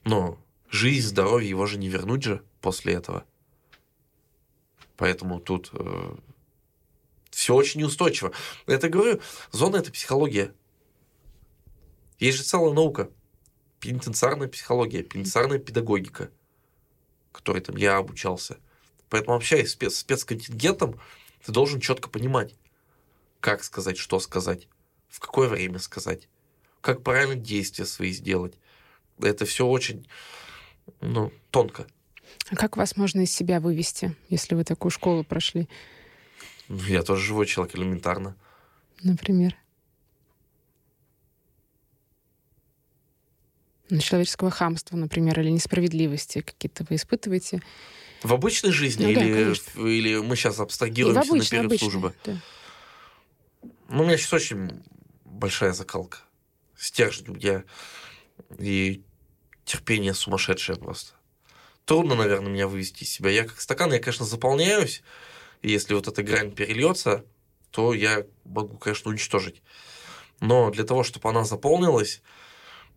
[0.04, 0.38] но
[0.70, 3.24] жизнь, здоровье его же не вернуть же после этого.
[4.96, 6.16] Поэтому тут э,
[7.30, 8.32] все очень неустойчиво.
[8.66, 9.20] Это говорю,
[9.52, 10.52] зона это психология.
[12.18, 13.10] Есть же целая наука.
[13.80, 16.32] Пенитенциарная психология, пенитенциарная педагогика,
[17.30, 18.58] которой там я обучался.
[19.08, 21.00] Поэтому общаясь спец спецконтингентом,
[21.44, 22.56] ты должен четко понимать,
[23.40, 24.68] как сказать, что сказать,
[25.08, 26.28] в какое время сказать,
[26.80, 28.54] как правильно действия свои сделать.
[29.20, 30.06] Это все очень
[31.00, 31.86] ну, тонко.
[32.50, 35.68] А как вас можно из себя вывести, если вы такую школу прошли?
[36.68, 38.36] Ну, я тоже живой человек, элементарно.
[39.02, 39.56] Например?
[43.90, 47.62] Ну, человеческого хамства, например, или несправедливости какие-то вы испытываете?
[48.22, 52.14] В обычной жизни ну, или, да, или мы сейчас абстрагируемся обычной, на период обычной, службы?
[52.24, 52.40] Да.
[53.88, 54.82] Ну, у меня сейчас очень
[55.24, 56.18] большая закалка.
[56.76, 57.64] Стержень у меня
[58.58, 59.02] и
[59.64, 61.14] терпение сумасшедшее просто.
[61.84, 63.30] Трудно, наверное, меня вывести из себя.
[63.30, 65.02] Я как стакан, я, конечно, заполняюсь.
[65.62, 67.24] И если вот эта грань перельется,
[67.70, 69.62] то я могу, конечно, уничтожить.
[70.40, 72.22] Но для того, чтобы она заполнилась,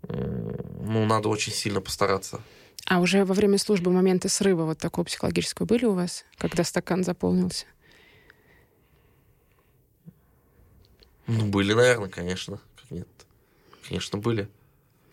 [0.07, 2.41] ну, надо очень сильно постараться.
[2.85, 7.03] А уже во время службы моменты срыва вот такого психологического были у вас, когда стакан
[7.03, 7.65] заполнился?
[11.28, 12.59] Ну, были, наверное, конечно.
[12.76, 13.07] Как нет.
[13.88, 14.49] Конечно, были.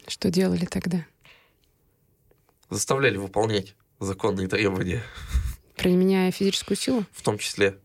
[0.06, 1.04] Что делали тогда?
[2.70, 5.02] Заставляли выполнять законные требования,
[5.76, 7.04] Применяя физическую силу?
[7.12, 7.78] в том числе.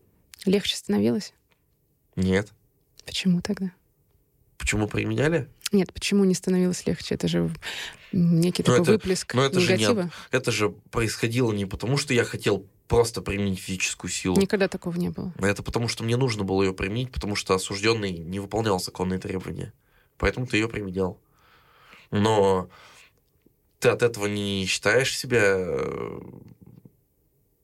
[0.44, 1.32] Легче становилось?
[2.16, 2.52] Нет.
[3.06, 3.70] Почему тогда?
[4.58, 5.48] Почему применяли?
[5.72, 7.14] Нет, почему не становилось легче?
[7.14, 7.50] Это же
[8.12, 10.10] некий Ну, такой это- выплеск ну, это же не негатива.
[10.30, 14.40] Это же происходило не потому, что я хотел просто применить физическую силу.
[14.40, 15.32] Никогда такого не было.
[15.38, 19.72] Это потому, что мне нужно было ее применить, потому что осужденный не выполнял законные требования.
[20.16, 21.18] Поэтому ты ее применял.
[22.10, 22.68] Но
[23.80, 26.20] ты от этого не считаешь себя э,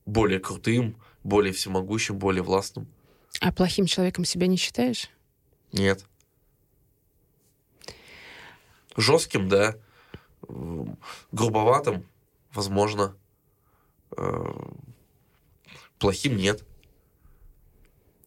[0.05, 2.87] более крутым, более всемогущим, более властным.
[3.39, 5.09] А плохим человеком себя не считаешь?
[5.71, 6.05] Нет.
[8.97, 9.75] Жестким, да.
[10.49, 10.97] М,
[11.31, 12.05] Грубоватым,
[12.53, 13.15] возможно.
[16.01, 16.63] Плохим нет.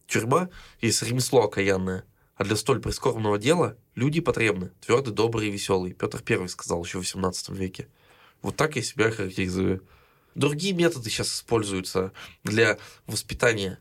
[0.07, 0.49] Тюрьма
[0.79, 2.05] есть ремесло окаянное.
[2.37, 4.71] А для столь прискорбного дела люди потребны.
[4.79, 5.91] Твердый, добрый и веселый.
[5.91, 7.89] Петр Первый сказал еще в 18 веке.
[8.41, 9.85] Вот так я себя характеризую.
[10.35, 12.13] Другие методы сейчас используются
[12.45, 13.77] для воспитания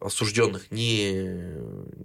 [0.00, 1.38] осужденных не,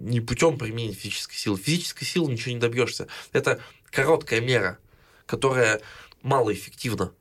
[0.00, 1.58] не путем применения физической силы.
[1.58, 3.08] Физической силы ничего не добьешься.
[3.32, 4.78] Это короткая мера,
[5.26, 5.80] которая
[6.22, 7.12] малоэффективна.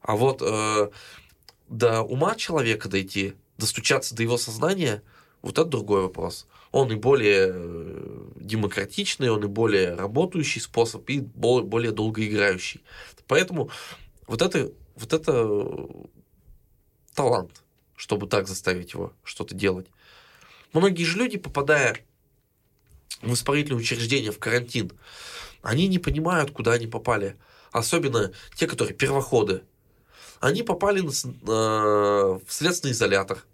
[0.00, 0.90] А вот э,
[1.68, 5.02] до ума человека дойти, достучаться до его сознания,
[5.42, 6.46] вот это другой вопрос.
[6.72, 12.82] Он и более э, демократичный, он и более работающий способ, и бо- более долгоиграющий.
[13.26, 13.70] Поэтому
[14.26, 15.86] вот это, вот это э,
[17.14, 17.62] талант,
[17.96, 19.86] чтобы так заставить его что-то делать.
[20.72, 21.96] Многие же люди, попадая
[23.22, 24.92] в исправительное учреждение, в карантин,
[25.62, 27.36] они не понимают, куда они попали.
[27.72, 29.62] Особенно те, которые первоходы.
[30.40, 33.44] Они попали э, в следственный изолятор.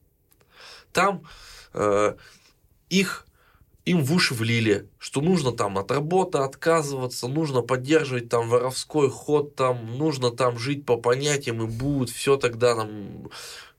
[0.93, 1.22] Там
[1.74, 2.16] э,
[2.91, 3.26] их
[3.85, 9.57] им в уши влили, что нужно там от работы отказываться, нужно поддерживать там воровской ход,
[9.57, 13.28] там нужно там жить по понятиям, и будет все тогда там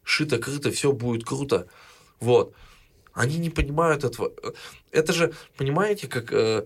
[0.03, 1.67] шито-крыто, все будет круто.
[2.19, 2.53] Вот.
[3.13, 4.31] Они не понимают этого.
[4.91, 6.65] Это же, понимаете, как э,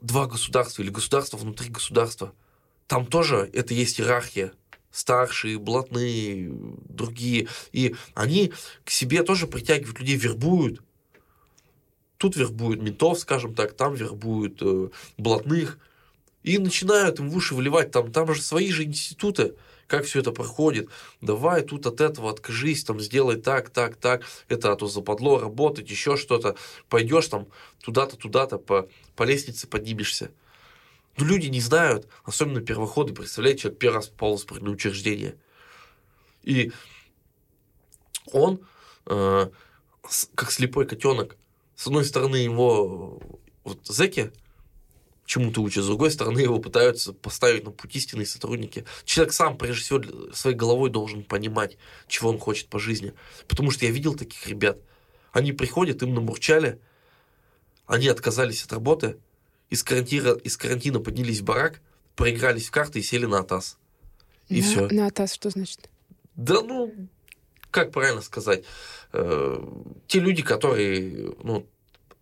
[0.00, 2.32] два государства или государство внутри государства.
[2.86, 4.52] Там тоже это есть иерархия.
[4.94, 6.52] Старшие, блатные,
[6.88, 7.48] другие.
[7.72, 8.52] И они
[8.84, 10.82] к себе тоже притягивают людей, вербуют.
[12.16, 15.80] Тут вербуют ментов, скажем так, там вербуют э, блатных.
[16.44, 17.90] И начинают им в уши вливать.
[17.90, 19.56] Там, там же свои же институты
[19.88, 20.88] как все это проходит.
[21.20, 24.22] Давай тут от этого откажись, там сделай так, так, так.
[24.48, 26.56] Это а то западло работать, еще что-то.
[26.88, 27.48] Пойдешь там
[27.82, 30.30] туда-то, туда-то по, по лестнице поднимешься.
[31.16, 35.36] Но люди не знают, особенно первоходы, представляете, человек первый раз попал в исправительное учреждение.
[36.42, 36.72] И
[38.32, 38.60] он,
[39.06, 39.50] э,
[40.34, 41.36] как слепой котенок,
[41.76, 43.20] с одной стороны его
[43.62, 44.32] вот зэки
[45.24, 48.84] чему-то учат, с другой стороны его пытаются поставить на путь истинные сотрудники.
[49.04, 53.14] Человек сам, прежде всего, своей головой должен понимать, чего он хочет по жизни.
[53.48, 54.78] Потому что я видел таких ребят.
[55.32, 56.78] Они приходят, им намурчали,
[57.86, 59.18] они отказались от работы,
[59.74, 61.80] из карантина, из карантина поднялись в барак,
[62.14, 63.76] проигрались в карты и сели на АТАС.
[64.48, 64.88] И на, все.
[64.88, 65.90] На АТАС что значит?
[66.36, 66.94] Да, ну,
[67.72, 68.64] как правильно сказать,
[69.12, 69.66] э,
[70.06, 71.66] те люди, которые, ну,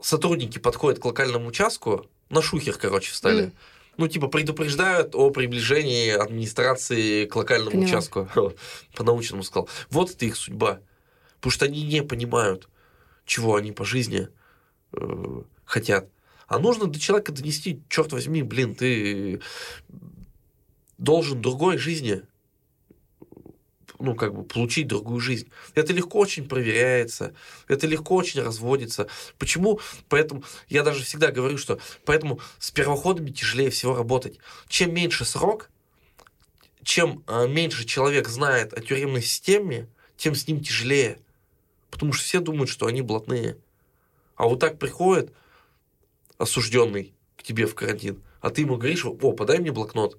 [0.00, 3.44] сотрудники подходят к локальному участку, на шухер, короче, встали.
[3.44, 3.52] М.
[3.98, 7.86] Ну, типа, предупреждают о приближении администрации к локальному Поняла.
[7.86, 8.28] участку.
[8.96, 9.68] По-научному сказал.
[9.90, 10.80] Вот это их судьба.
[11.34, 12.70] Потому что они не понимают,
[13.26, 14.28] чего они по жизни
[14.94, 16.08] э, хотят.
[16.52, 19.40] А нужно до человека донести, черт возьми, блин, ты
[20.98, 22.24] должен другой жизни
[23.98, 25.48] ну, как бы получить другую жизнь.
[25.74, 27.34] Это легко очень проверяется,
[27.68, 29.06] это легко очень разводится.
[29.38, 29.80] Почему?
[30.10, 34.38] Поэтому я даже всегда говорю, что поэтому с первоходами тяжелее всего работать.
[34.68, 35.70] Чем меньше срок,
[36.82, 39.88] чем э, меньше человек знает о тюремной системе,
[40.18, 41.18] тем с ним тяжелее.
[41.90, 43.56] Потому что все думают, что они блатные.
[44.36, 45.32] А вот так приходит
[46.42, 50.18] осужденный к тебе в карантин, а ты ему говоришь, о, подай мне блокнот.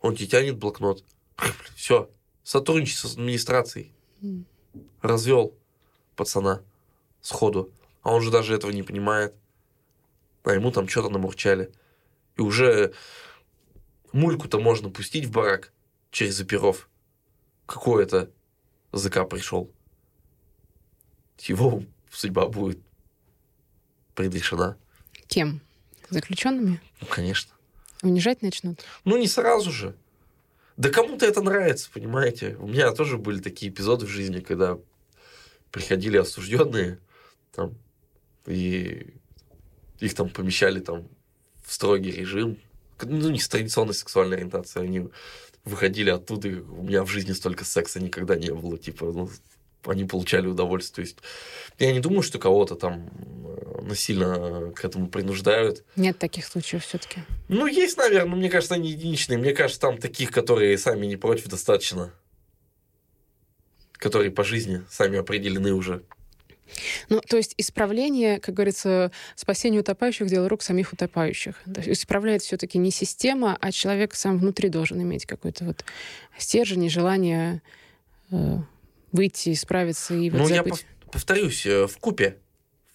[0.00, 1.04] Он тебе тянет блокнот.
[1.76, 2.10] Все,
[2.42, 3.92] сотрудничество с администрацией.
[5.00, 5.54] Развел
[6.16, 6.62] пацана
[7.20, 7.72] сходу.
[8.02, 9.34] А он же даже этого не понимает.
[10.42, 11.70] А ему там что-то намурчали.
[12.36, 12.92] И уже
[14.12, 15.72] мульку-то можно пустить в барак
[16.10, 16.88] через оперов.
[17.66, 18.32] Какой это
[18.92, 19.70] ЗК пришел.
[21.38, 22.80] Его судьба будет
[24.16, 24.76] предрешена.
[25.30, 25.60] Кем?
[26.10, 26.80] Заключенными?
[27.00, 27.52] Ну, конечно.
[28.02, 28.84] Унижать начнут?
[29.04, 29.94] Ну, не сразу же.
[30.76, 32.56] Да кому-то это нравится, понимаете?
[32.58, 34.76] У меня тоже были такие эпизоды в жизни, когда
[35.70, 36.98] приходили осужденные,
[37.52, 37.76] там,
[38.46, 39.14] и
[40.00, 41.06] их там помещали там
[41.64, 42.58] в строгий режим,
[43.00, 45.08] ну, не с традиционной сексуальной ориентацией, они
[45.64, 49.30] выходили оттуда, и у меня в жизни столько секса никогда не было, типа, ну,
[49.86, 51.06] они получали удовольствие.
[51.06, 51.16] То есть
[51.78, 53.08] я не думаю, что кого-то там
[53.44, 55.84] э, насильно к этому принуждают.
[55.96, 57.22] Нет таких случаев все-таки.
[57.48, 59.38] Ну, есть, наверное, но мне кажется, они единичные.
[59.38, 62.12] Мне кажется, там таких, которые сами не против, достаточно.
[63.92, 66.02] Которые по жизни сами определены уже.
[67.08, 71.56] Ну, то есть исправление, как говорится, спасение утопающих дело рук самих утопающих.
[71.64, 75.84] То есть исправляет все-таки не система, а человек сам внутри должен иметь какой-то вот
[76.38, 77.62] стержень и желание
[78.30, 78.58] э,
[79.12, 80.74] выйти, справиться и вот Ну, я забыть.
[80.74, 82.38] пов- повторюсь, э, в купе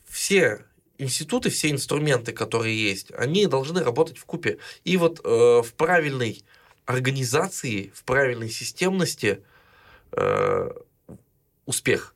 [0.06, 0.66] все
[0.98, 4.60] институты, все инструменты, которые есть, они должны работать в купе.
[4.84, 5.28] И вот э,
[5.62, 6.44] в правильной
[6.86, 9.44] организации, в правильной системности
[10.12, 10.70] э,
[11.66, 12.16] успех.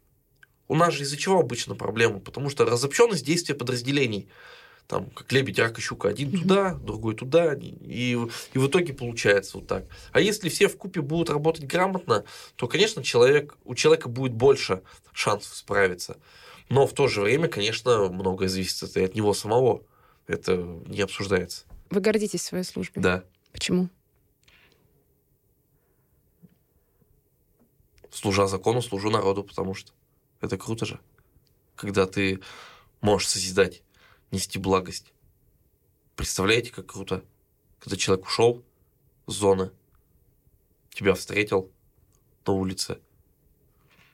[0.68, 2.20] У нас же из-за чего обычно проблема?
[2.20, 4.30] Потому что разобщенность действия подразделений.
[4.90, 6.10] Там, как лебедь, рак и щука.
[6.10, 7.54] Один туда, другой туда.
[7.54, 9.86] И, и в итоге получается вот так.
[10.14, 12.26] А если все в купе будут работать грамотно,
[12.56, 14.82] то, конечно, человек, у человека будет больше
[15.14, 16.18] шансов справиться.
[16.70, 19.84] Но в то же время, конечно, многое зависит и от него самого.
[20.26, 21.66] Это не обсуждается.
[21.92, 23.04] Вы гордитесь своей службой?
[23.04, 23.24] Да.
[23.52, 23.90] Почему?
[28.10, 29.92] Служа закону, служу народу, потому что
[30.42, 31.00] это круто же.
[31.76, 32.40] Когда ты
[33.02, 33.84] можешь созидать,
[34.32, 35.12] нести благость.
[36.16, 37.24] Представляете, как круто?
[37.80, 38.64] Когда человек ушел
[39.28, 39.72] с зоны,
[40.92, 41.72] тебя встретил
[42.46, 43.00] на улице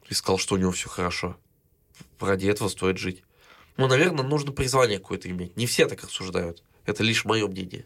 [0.09, 1.37] и сказал, что у него все хорошо.
[2.19, 3.23] Ради этого стоит жить.
[3.77, 5.55] Ну, наверное, нужно призвание какое-то иметь.
[5.57, 6.63] Не все так рассуждают.
[6.85, 7.85] Это лишь мое мнение.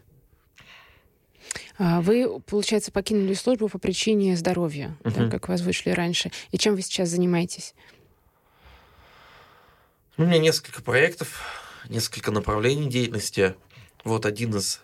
[1.78, 5.30] А Вы, получается, покинули службу по причине здоровья, да, Мгм.
[5.30, 6.30] как вас вышли раньше.
[6.50, 7.74] И чем вы сейчас занимаетесь?
[10.16, 11.40] Ну, У меня несколько проектов,
[11.90, 13.56] несколько направлений деятельности.
[14.04, 14.80] Вот один из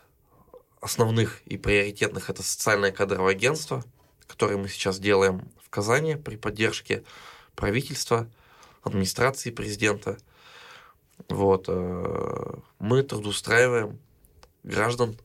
[0.81, 3.85] основных и приоритетных это социальное кадровое агентство,
[4.27, 7.05] которое мы сейчас делаем в Казани при поддержке
[7.55, 8.29] правительства,
[8.83, 10.19] администрации президента.
[11.29, 11.67] Вот.
[11.69, 13.99] э, Мы трудоустраиваем
[14.65, 15.17] граждан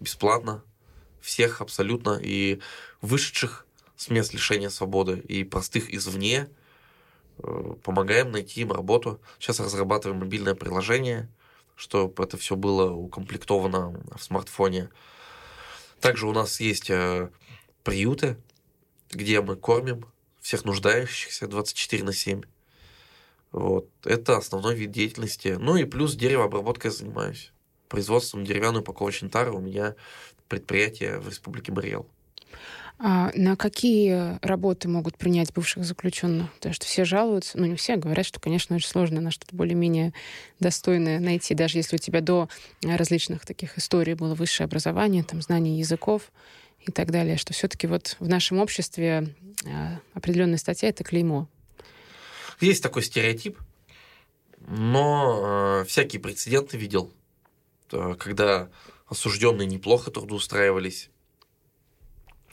[0.00, 0.62] бесплатно,
[1.20, 2.60] всех абсолютно, и
[3.00, 3.64] вышедших
[3.96, 6.48] с мест лишения свободы, и простых извне,
[7.82, 9.20] помогаем найти им работу.
[9.38, 11.28] Сейчас разрабатываем мобильное приложение,
[11.74, 14.90] чтобы это все было укомплектовано в смартфоне.
[16.00, 17.30] Также у нас есть э,
[17.84, 18.36] приюты,
[19.10, 20.06] где мы кормим
[20.40, 22.42] всех нуждающихся 24 на 7.
[23.52, 23.88] Вот.
[24.04, 25.56] Это основной вид деятельности.
[25.58, 27.52] Ну и плюс деревообработкой я занимаюсь.
[27.88, 29.94] Производством деревянной упаковочной тары у меня
[30.48, 32.06] предприятие в Республике Мариэл.
[32.98, 36.52] А на какие работы могут принять бывших заключенных?
[36.54, 40.12] Потому что все жалуются, ну не все, говорят, что, конечно, очень сложно на что-то более-менее
[40.60, 42.48] достойное найти, даже если у тебя до
[42.82, 46.30] различных таких историй было высшее образование, там, знание языков
[46.86, 49.34] и так далее, что все-таки вот в нашем обществе
[49.64, 51.48] э, определенная статья— это клеймо.
[52.60, 53.58] Есть такой стереотип,
[54.68, 57.12] но э, всякие прецеденты видел,
[57.90, 58.68] э, когда
[59.06, 61.10] осужденные неплохо трудоустраивались.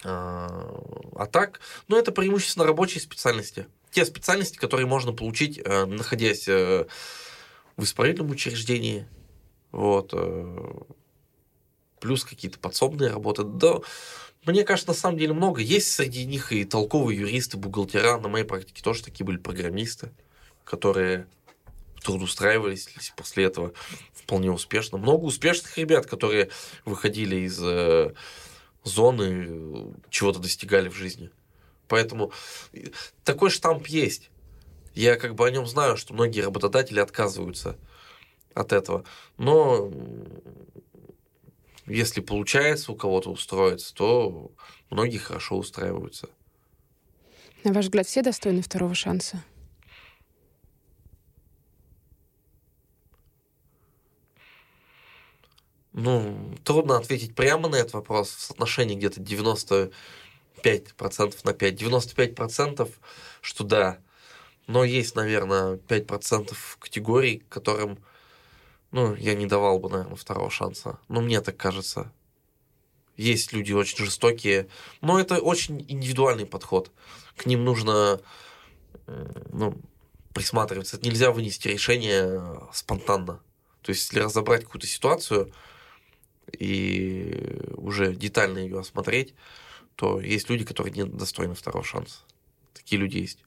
[0.03, 0.81] А,
[1.15, 3.67] а так, ну это преимущественно рабочие специальности.
[3.91, 6.85] Те специальности, которые можно получить, э, находясь э,
[7.75, 9.07] в исправительном учреждении.
[9.71, 10.11] Вот.
[10.13, 10.71] э,
[11.99, 13.43] Плюс какие-то подсобные работы.
[13.43, 13.79] Да,
[14.45, 15.59] мне кажется, на самом деле много.
[15.61, 18.17] Есть среди них и толковые юристы, бухгалтера.
[18.19, 20.11] На моей практике тоже такие были программисты,
[20.63, 21.27] которые
[22.01, 23.73] трудоустраивались после этого
[24.13, 24.97] вполне успешно.
[24.97, 26.49] Много успешных ребят, которые
[26.85, 27.59] выходили из
[28.89, 31.29] зоны, э, чего-то достигали в жизни.
[31.87, 32.31] Поэтому
[32.73, 32.87] э,
[33.23, 34.29] такой штамп есть.
[34.95, 37.77] Я как бы о нем знаю, что многие работодатели отказываются
[38.53, 39.05] от этого.
[39.37, 39.91] Но
[41.85, 44.51] если получается у кого-то устроиться, то
[44.89, 46.29] многие хорошо устраиваются.
[47.63, 49.43] На ваш взгляд, все достойны второго шанса?
[56.01, 58.29] Ну, трудно ответить прямо на этот вопрос.
[58.29, 59.91] В соотношении где-то 95%
[61.43, 61.81] на 5.
[61.81, 62.89] 95%
[63.41, 63.99] что да.
[64.67, 67.99] Но есть, наверное, 5% категорий, которым
[68.91, 70.99] ну, я не давал бы, наверное, второго шанса.
[71.09, 72.11] Ну, мне так кажется.
[73.17, 74.69] Есть люди очень жестокие,
[75.01, 76.91] но это очень индивидуальный подход.
[77.35, 78.21] К ним нужно
[79.07, 79.75] э, ну,
[80.33, 80.95] присматриваться.
[80.95, 83.41] Это нельзя вынести решение спонтанно.
[83.81, 85.51] То есть, если разобрать какую-то ситуацию
[86.57, 89.33] и уже детально ее осмотреть,
[89.95, 92.19] то есть люди, которые не достойны второго шанса.
[92.73, 93.39] Такие люди есть.